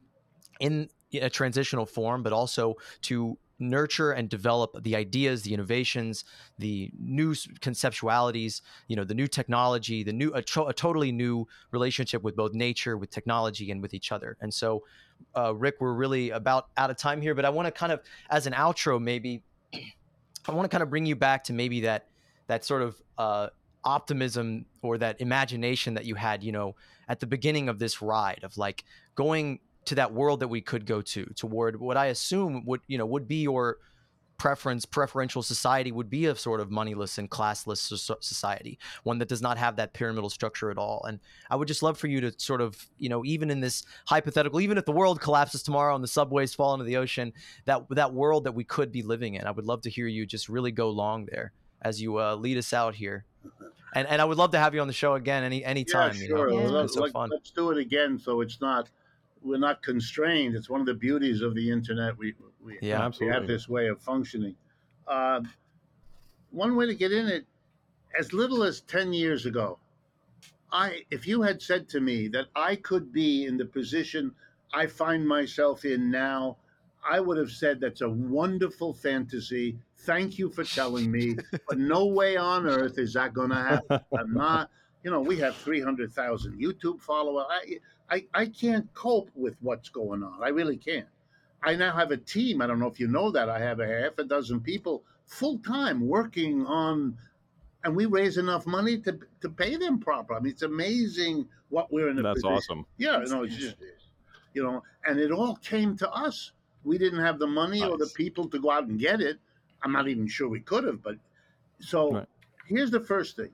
[0.59, 6.25] in a transitional form, but also to nurture and develop the ideas, the innovations,
[6.57, 11.47] the new conceptualities, you know, the new technology, the new a, to- a totally new
[11.71, 14.37] relationship with both nature, with technology, and with each other.
[14.41, 14.83] And so,
[15.35, 18.01] uh, Rick, we're really about out of time here, but I want to kind of,
[18.29, 19.43] as an outro, maybe,
[19.73, 22.07] I want to kind of bring you back to maybe that
[22.47, 23.49] that sort of uh,
[23.83, 26.75] optimism or that imagination that you had, you know,
[27.07, 28.83] at the beginning of this ride of like
[29.15, 29.59] going
[29.89, 33.05] to that world that we could go to toward what I assume would you know
[33.05, 33.77] would be your
[34.37, 37.77] preference preferential society would be a sort of moneyless and classless
[38.23, 41.03] society one that does not have that pyramidal structure at all.
[41.07, 41.19] And
[41.49, 44.61] i would just love for you to sort of you know even in this hypothetical
[44.61, 47.33] even if the world collapses tomorrow and the subways fall into the ocean
[47.65, 49.45] that that world that we could be living in.
[49.45, 52.57] I would love to hear you just really go long there as you uh, lead
[52.57, 53.25] us out here.
[53.93, 56.13] And and i would love to have you on the show again any any time
[56.15, 56.49] yeah, you sure.
[56.49, 56.61] know Yeah.
[56.61, 57.33] It's been Let, so let, fun.
[57.33, 58.89] us do it again so it's not
[59.43, 60.55] we're not constrained.
[60.55, 62.17] It's one of the beauties of the internet.
[62.17, 62.99] We we, Yeah.
[62.99, 63.33] we Absolutely.
[63.39, 64.55] have this way of functioning.
[65.07, 65.41] Uh,
[66.51, 67.45] one way to get in it,
[68.17, 69.79] as little as ten years ago,
[70.71, 74.33] I if you had said to me that I could be in the position
[74.73, 76.57] I find myself in now,
[77.07, 79.77] I would have said that's a wonderful fantasy.
[79.99, 81.35] Thank you for telling me,
[81.67, 83.99] but no way on earth is that going to happen.
[84.17, 84.69] I'm not.
[85.03, 87.45] You know, we have three hundred thousand YouTube followers.
[87.49, 87.79] I,
[88.09, 90.43] I I can't cope with what's going on.
[90.43, 91.07] I really can't.
[91.63, 92.61] I now have a team.
[92.61, 93.49] I don't know if you know that.
[93.49, 97.17] I have a half a dozen people full time working on,
[97.83, 100.33] and we raise enough money to to pay them proper.
[100.35, 102.17] I mean, it's amazing what we're in.
[102.17, 102.51] That's position.
[102.51, 102.85] awesome.
[102.97, 103.75] Yeah, no, it's just,
[104.53, 106.51] you know, and it all came to us.
[106.83, 109.37] We didn't have the money or the people to go out and get it.
[109.83, 111.15] I'm not even sure we could have, but
[111.79, 112.27] so Right.
[112.67, 113.51] here's the first thing,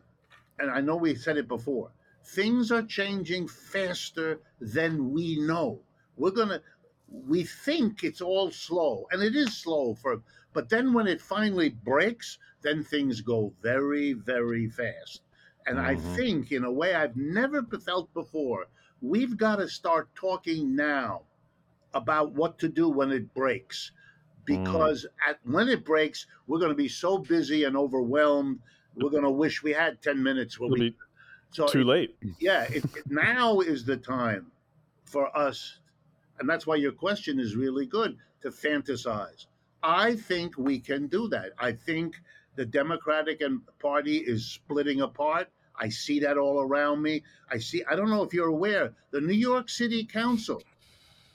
[0.60, 1.91] and I know we said it before.
[2.24, 5.84] Things are changing faster than we know.
[6.16, 6.62] We're gonna,
[7.08, 11.70] we think it's all slow, and it is slow for, but then when it finally
[11.70, 15.22] breaks, then things go very, very fast.
[15.66, 15.97] And I Mhm.
[15.97, 18.68] think, in a way I've never felt before,
[19.01, 21.26] we've got to start talking now
[21.93, 23.91] about what to do when it breaks.
[24.45, 28.62] Because at, when it breaks, we're going to be so busy and overwhelmed.
[28.98, 30.56] We're going to wish we had 10 minutes.
[30.56, 30.96] It'll we, be
[31.52, 32.16] so too it- late.
[32.39, 34.48] yeah, it, it- now is the time
[35.06, 35.80] for us,
[36.39, 39.46] and that's why your question is really good to fantasize.
[39.84, 41.52] I think we can do that.
[41.60, 42.16] I think
[42.56, 45.48] the Democratic and Party is splitting apart.
[45.78, 47.22] I see that all around me.
[47.52, 47.84] I see.
[47.89, 48.93] I don't know if you're aware.
[49.12, 50.62] The New York City Council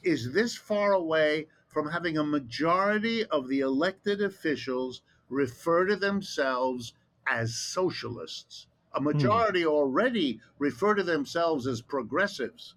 [0.03, 6.95] is this far away from having a majority of the elected officials refer to themselves
[7.31, 8.66] as socialists.
[8.95, 12.74] A majority already refer to themselves as progressives.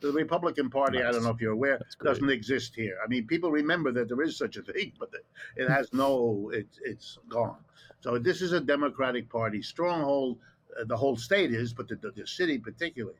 [0.00, 2.98] The Republican Party, I don't know if you're aware, doesn't exist here.
[3.02, 5.10] I mean, people remember that there is such a thing, but
[5.56, 7.56] it has no, it's it's gone.
[8.00, 10.38] So this is a Democratic Party stronghold.
[10.78, 13.18] Uh, the whole state is, but the, the, the city particularly.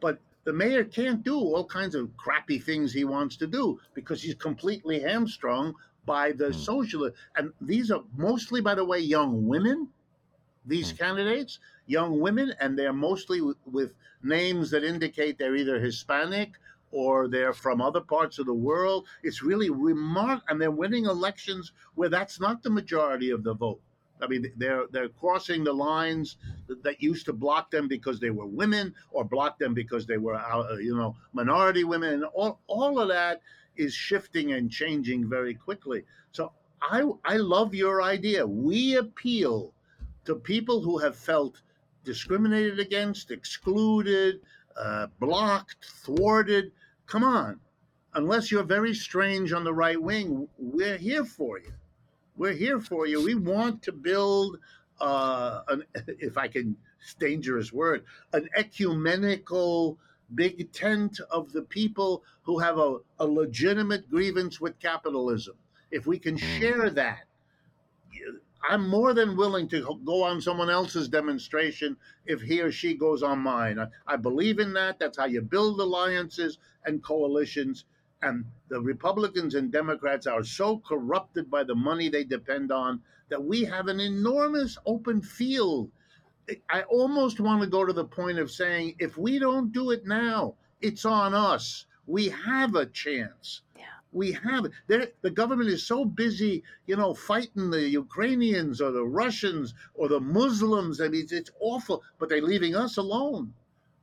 [0.00, 4.22] But the mayor can't do all kinds of crappy things he wants to do because
[4.22, 5.74] he's completely hamstrung
[6.06, 6.52] by the Hmm.
[6.52, 7.16] socialist.
[7.36, 9.90] And these are mostly, by the way, young women.
[10.64, 10.96] These Hmm.
[10.96, 16.58] candidates, young women, and they're mostly with, with names that indicate they're either Hispanic
[16.92, 19.06] or they're from other parts of the world.
[19.22, 23.80] It's really remark, and they're winning elections where that's not the majority of the vote.
[24.22, 26.36] I mean, they're they're crossing the lines
[26.66, 30.18] that, that used to block them because they were women, or block them because they
[30.18, 32.14] were, uh, you know, minority women.
[32.14, 33.40] And all all of that
[33.80, 36.04] is shifting and changing very quickly.
[36.32, 36.52] So
[36.82, 38.46] I I love your idea.
[38.46, 39.72] We appeal
[40.24, 41.62] to people who have felt
[42.04, 44.40] discriminated against, excluded,
[44.76, 46.72] uh, blocked, thwarted.
[47.06, 47.60] Come on,
[48.14, 51.72] unless you're very strange on the right wing, we're here for you.
[52.36, 53.22] We're here for you.
[53.22, 54.58] We want to build,
[55.00, 56.76] uh, an, if I can,
[57.18, 59.98] dangerous word, an ecumenical
[60.34, 65.54] big tent of the people who have a, a legitimate grievance with capitalism.
[65.90, 66.60] If we can hmm.
[66.60, 67.24] share that,
[68.68, 73.22] I'm more than willing to go on someone else's demonstration if he or she goes
[73.22, 73.78] on mine.
[73.78, 74.98] I, I believe in that.
[74.98, 77.84] That's how you build alliances and coalitions.
[78.22, 83.00] And the Republicans and Democrats are so corrupted by the money they depend on
[83.30, 85.90] that we have an enormous open field.
[86.68, 90.06] I almost want to go to the point of saying if we don't do it
[90.06, 91.86] now, it's on us.
[92.06, 93.62] We have a chance.
[93.76, 93.84] Yeah.
[94.12, 94.72] We have it.
[94.86, 100.08] They're, the government is so busy, you know, fighting the Ukrainians or the Russians or
[100.08, 101.00] the Muslims.
[101.00, 103.52] I mean, it's, it's awful, but they're leaving us alone.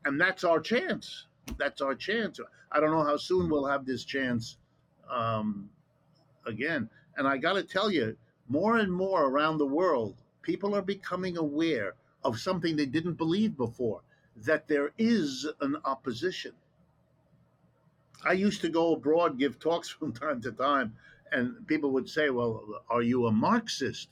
[0.05, 1.25] And that's our chance.
[1.57, 2.39] That's our chance.
[2.71, 4.57] I don't know how soon we'll have this chance
[5.09, 5.69] um,
[6.45, 6.89] again.
[7.17, 8.15] And I got to tell you,
[8.47, 13.55] more and more around the world, people are becoming aware of something they didn't believe
[13.57, 14.01] before
[14.35, 16.53] that there is an opposition.
[18.23, 20.95] I used to go abroad, give talks from time to time,
[21.31, 24.09] and people would say, Well, are you a Marxist?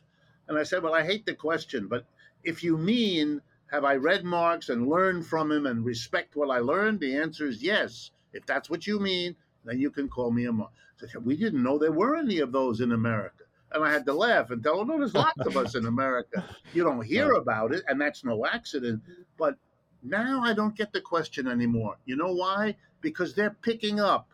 [0.47, 2.05] And I said, Well, I hate the question, but
[2.43, 6.59] if you mean, have I read Marx and learned from him and respect what I
[6.59, 6.99] learned?
[6.99, 8.11] The answer is yes.
[8.33, 11.15] If that's what you mean, then you can call me a Marxist.
[11.23, 13.44] We didn't know there were any of those in America.
[13.71, 16.43] And I had to laugh and tell them, no, there's lots of us in America.
[16.73, 19.01] You don't hear about it, and that's no accident.
[19.37, 19.57] But
[20.03, 21.97] now I don't get the question anymore.
[22.05, 22.75] You know why?
[23.01, 24.29] Because they're picking up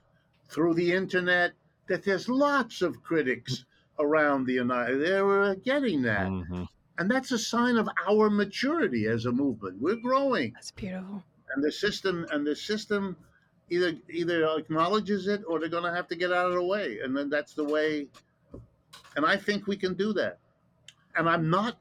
[0.49, 1.53] through the internet
[1.87, 3.65] that there's lots of critics
[3.99, 4.99] around the United.
[4.99, 6.27] They're getting that.
[6.27, 6.67] Mhm.
[6.97, 9.81] And that's a sign of our maturity as a movement.
[9.81, 10.53] We're growing.
[10.53, 11.23] That's beautiful.
[11.55, 13.15] And the system and the system
[13.69, 16.99] either either acknowledges it or they're gonna have to get out of the way.
[16.99, 18.09] And then that's the way
[19.15, 20.39] and I think we can do that.
[21.15, 21.77] And I'm not,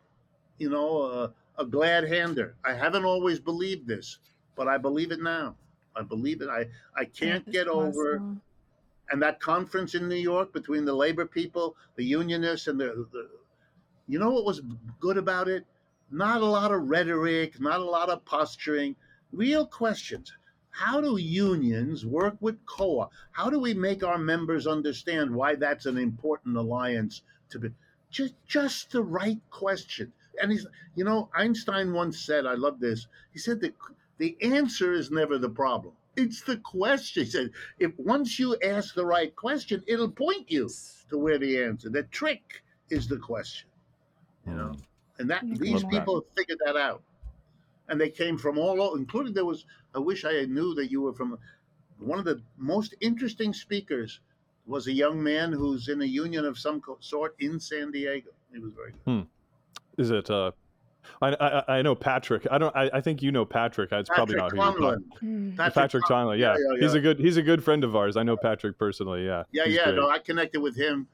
[0.59, 2.55] you know, a, a glad hander.
[2.64, 4.18] I haven't always believed this,
[4.57, 5.55] but I believe it now.
[5.97, 6.49] I believe it.
[6.49, 6.66] I,
[6.97, 8.41] I can't get over awesome.
[9.11, 13.28] and that conference in New York between the labor people, the unionists, and the, the
[14.09, 14.62] you know what was
[14.99, 15.64] good about it?
[16.11, 18.97] Not a lot of rhetoric, not a lot of posturing,
[19.33, 20.33] real questions.
[20.71, 23.09] How do unions work with COA?
[23.33, 27.71] How do we make our members understand why that's an important alliance to be?
[28.11, 30.12] Just, just the right question.
[30.41, 33.07] And he's, you know, Einstein once said, I love this.
[33.33, 33.75] He said that
[34.18, 35.95] the answer is never the problem.
[36.16, 37.25] It's the question.
[37.25, 40.68] He said, if once you ask the right question, it'll point you
[41.11, 41.89] to where the answer.
[41.89, 43.68] The trick is the question.
[44.47, 44.77] You know,
[45.18, 45.91] and that Mm, these love that.
[45.91, 47.03] people have figured that out,
[47.91, 49.66] and they came from all over, including there was.
[49.95, 51.36] I wish I knew that you were from.
[51.99, 54.20] One of the most interesting speakers
[54.64, 58.30] was a young man who's in a union of some sort in San Diego.
[58.53, 59.26] He was very good.
[59.99, 60.30] Is it?
[60.30, 60.53] Uh,
[61.20, 62.47] I, I I know Patrick.
[62.51, 62.74] I don't.
[62.74, 63.93] I, I think you know Patrick.
[63.93, 64.97] It's probably Patrick not who you're.
[64.97, 65.57] Conlon.
[65.57, 65.74] Mm.
[65.74, 66.38] Patrick, Conley.
[66.38, 66.55] Yeah.
[66.55, 67.18] yeah, yeah, he's a good.
[67.18, 68.16] He's a good friend of ours.
[68.16, 69.26] I know Patrick personally.
[69.26, 69.43] Yeah.
[69.51, 69.84] Yeah, He's yeah.
[69.86, 69.97] great.
[69.97, 71.09] No, I connected with him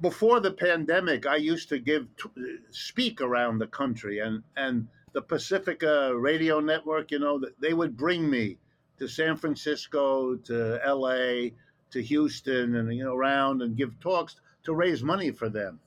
[0.00, 1.26] before the pandemic.
[1.26, 7.10] I used to give t- speak around the country, and and the Pacifica Radio Network.
[7.10, 8.58] You know, they would bring me
[8.98, 11.54] to San Francisco, to L.A.,
[11.90, 15.80] to Houston, and you know, around and give talks to raise money for them.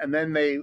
[0.00, 0.58] And then they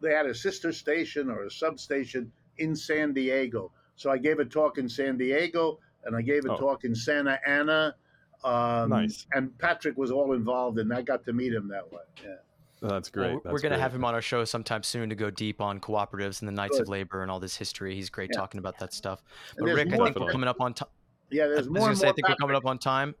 [0.00, 3.70] they had a sister station or a substation in San Diego.
[3.94, 6.56] So I gave a talk in San Diego, and I gave a Oh.
[6.56, 7.94] talk in Santa Ana.
[8.42, 9.24] Um, Nice.
[9.32, 12.02] And Patrick was all involved, and I got to meet him that way.
[12.24, 12.38] Yeah.
[12.82, 13.34] That's Well, great.
[13.44, 15.80] we're That's going to have him on our show sometime soon to go deep on
[15.80, 17.94] cooperatives and the Knights of Labor and all this history.
[17.94, 18.38] He's great Yeah.
[18.38, 19.22] talking about that stuff.
[19.58, 20.88] But Rick, I think we're coming up on time.
[21.30, 23.14] Yeah, I there's was more gonna and say, I think we're coming up on time.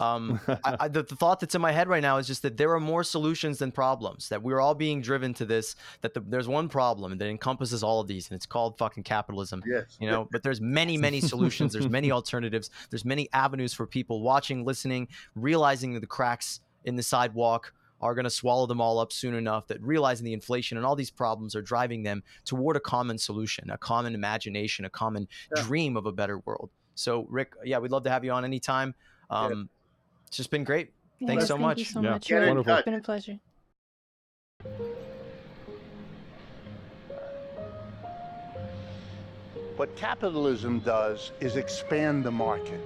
[0.00, 2.56] Um, I, I, the, the thought that's in my head right now is just that
[2.56, 4.28] there are more solutions than problems.
[4.28, 5.74] That we're all being driven to this.
[6.02, 9.62] That the, there's one problem that encompasses all of these, and it's called fucking capitalism.
[9.66, 9.96] Yes.
[10.00, 11.72] You know, but there's many, many solutions.
[11.72, 12.70] There's many alternatives.
[12.90, 18.14] There's many avenues for people watching, listening, realizing that the cracks in the sidewalk are
[18.14, 19.66] going to swallow them all up soon enough.
[19.68, 23.70] That realizing the inflation and all these problems are driving them toward a common solution,
[23.70, 25.62] a common imagination, a common Yeah.
[25.62, 26.70] dream of a better world.
[26.94, 28.94] So, Rick, yeah, we'd love to have you on anytime.
[29.30, 29.70] Um,
[30.26, 30.92] It's just been great.
[31.26, 31.78] Thanks Yes, so thank much.
[31.78, 32.10] You so Yeah.
[32.10, 32.28] much.
[32.28, 32.66] Get in Rick.
[32.68, 33.40] It's been a pleasure.
[39.76, 42.80] What capitalism does is expand the market,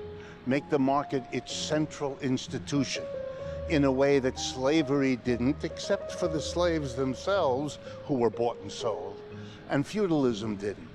[0.46, 3.04] make the market its central institution.
[3.68, 8.70] In a way that slavery didn't, except for the slaves themselves who were bought and
[8.70, 9.20] sold,
[9.70, 10.88] and feudalism didn't.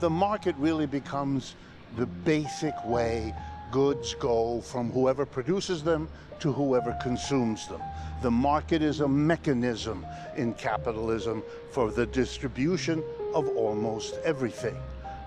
[0.00, 1.54] The market really becomes
[1.96, 3.34] the basic way
[3.70, 6.08] goods go from whoever produces them
[6.40, 7.80] to whoever consumes them.
[8.20, 10.04] The market is a mechanism
[10.36, 13.02] in capitalism for the distribution
[13.34, 14.76] of almost everything.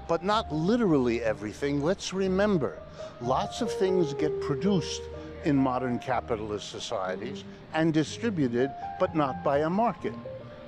[0.08, 1.82] But not literally everything.
[1.82, 2.78] Let's remember,
[3.22, 5.02] lots of things get produced
[5.46, 7.44] in modern capitalist societies
[7.74, 10.14] and distributed, but not by a market.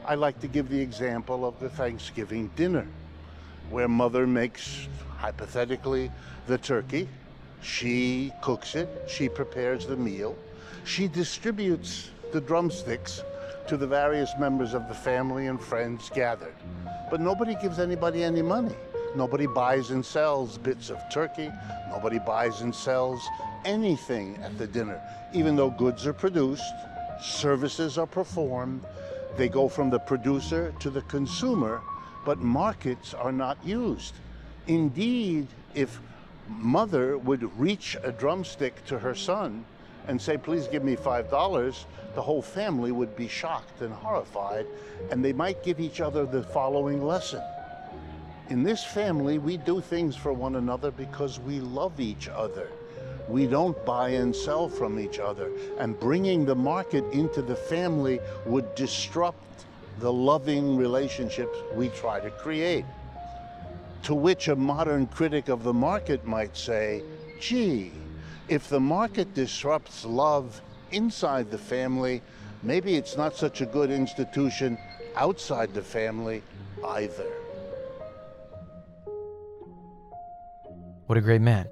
[0.06, 2.88] I like to give the example of the Thanksgiving dinner,
[3.70, 4.88] where mother makes,
[5.18, 6.12] hypothetically,
[6.45, 7.10] the turkey.
[7.62, 10.38] She cooks it, she prepares the meal,
[10.86, 13.24] she distributes the drumsticks
[13.68, 16.56] to the various members of the family and friends gathered.
[17.10, 18.76] But nobody gives anybody any money.
[19.16, 21.52] Nobody buys and sells bits of turkey.
[21.90, 23.28] Nobody buys and sells
[23.66, 25.02] anything at the dinner,
[25.34, 26.74] even though goods are produced,
[27.22, 28.84] services are performed,
[29.36, 31.82] they go from the producer to the consumer,
[32.26, 34.14] but markets are not used.
[34.68, 36.00] Indeed, if
[36.48, 39.66] mother would reach a drumstick to her son
[40.08, 41.86] and say, please give me $5,
[42.16, 44.66] the whole family would be shocked and horrified,
[45.12, 47.42] and they might give each other the following lesson.
[48.49, 52.69] In this family, we do things for one another because we love each other.
[53.28, 55.52] We don't buy and sell from each other.
[55.80, 59.65] And bringing the market into the family would disrupt
[59.99, 62.86] the loving relationships we try to create.
[64.03, 67.03] To which a modern critic of the market might say,
[67.41, 67.91] gee,
[68.48, 70.61] if the market disrupts love
[70.91, 72.22] inside the family,
[72.64, 74.78] maybe it's not such a good institution
[75.18, 76.44] outside the family
[76.86, 77.37] either.
[81.08, 81.70] What a great man.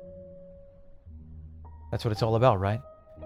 [1.92, 2.80] That's what it's all about, right?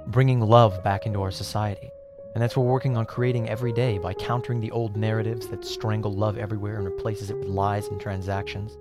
[0.08, 1.88] Bringing love back into our society.
[2.34, 5.64] And that's what we're working on creating every day by countering the old narratives that
[5.64, 8.76] strangle love everywhere and replaces it with lies and transactions.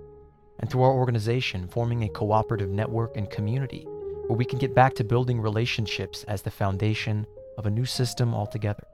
[0.59, 3.85] And through our organization, forming a cooperative network and community
[4.25, 7.27] where we can get back to building relationships as the foundation
[7.59, 8.87] of a new system altogether.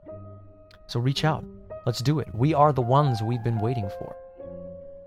[0.88, 1.42] So reach out.
[1.86, 2.28] Let's do it.
[2.34, 4.14] We are the ones we've been waiting for.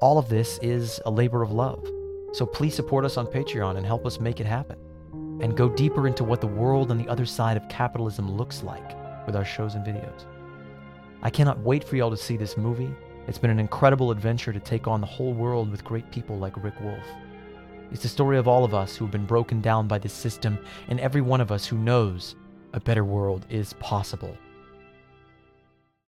[0.02, 1.88] All of this is a labor of love.
[2.32, 4.78] So please support us on Patreon and help us make it happen.
[5.42, 8.96] And go deeper into what the world on the other side of capitalism looks like
[9.26, 10.26] with our shows and videos.
[11.22, 12.94] I cannot wait for y'all to see this movie.
[13.28, 16.64] It's been an incredible adventure to take on the whole world with great people like
[16.64, 17.06] Rick Wolff.
[17.92, 20.60] It's the story of all of us who have been broken down by this system
[20.88, 22.36] and every one of us who knows
[22.74, 24.38] a better world is possible.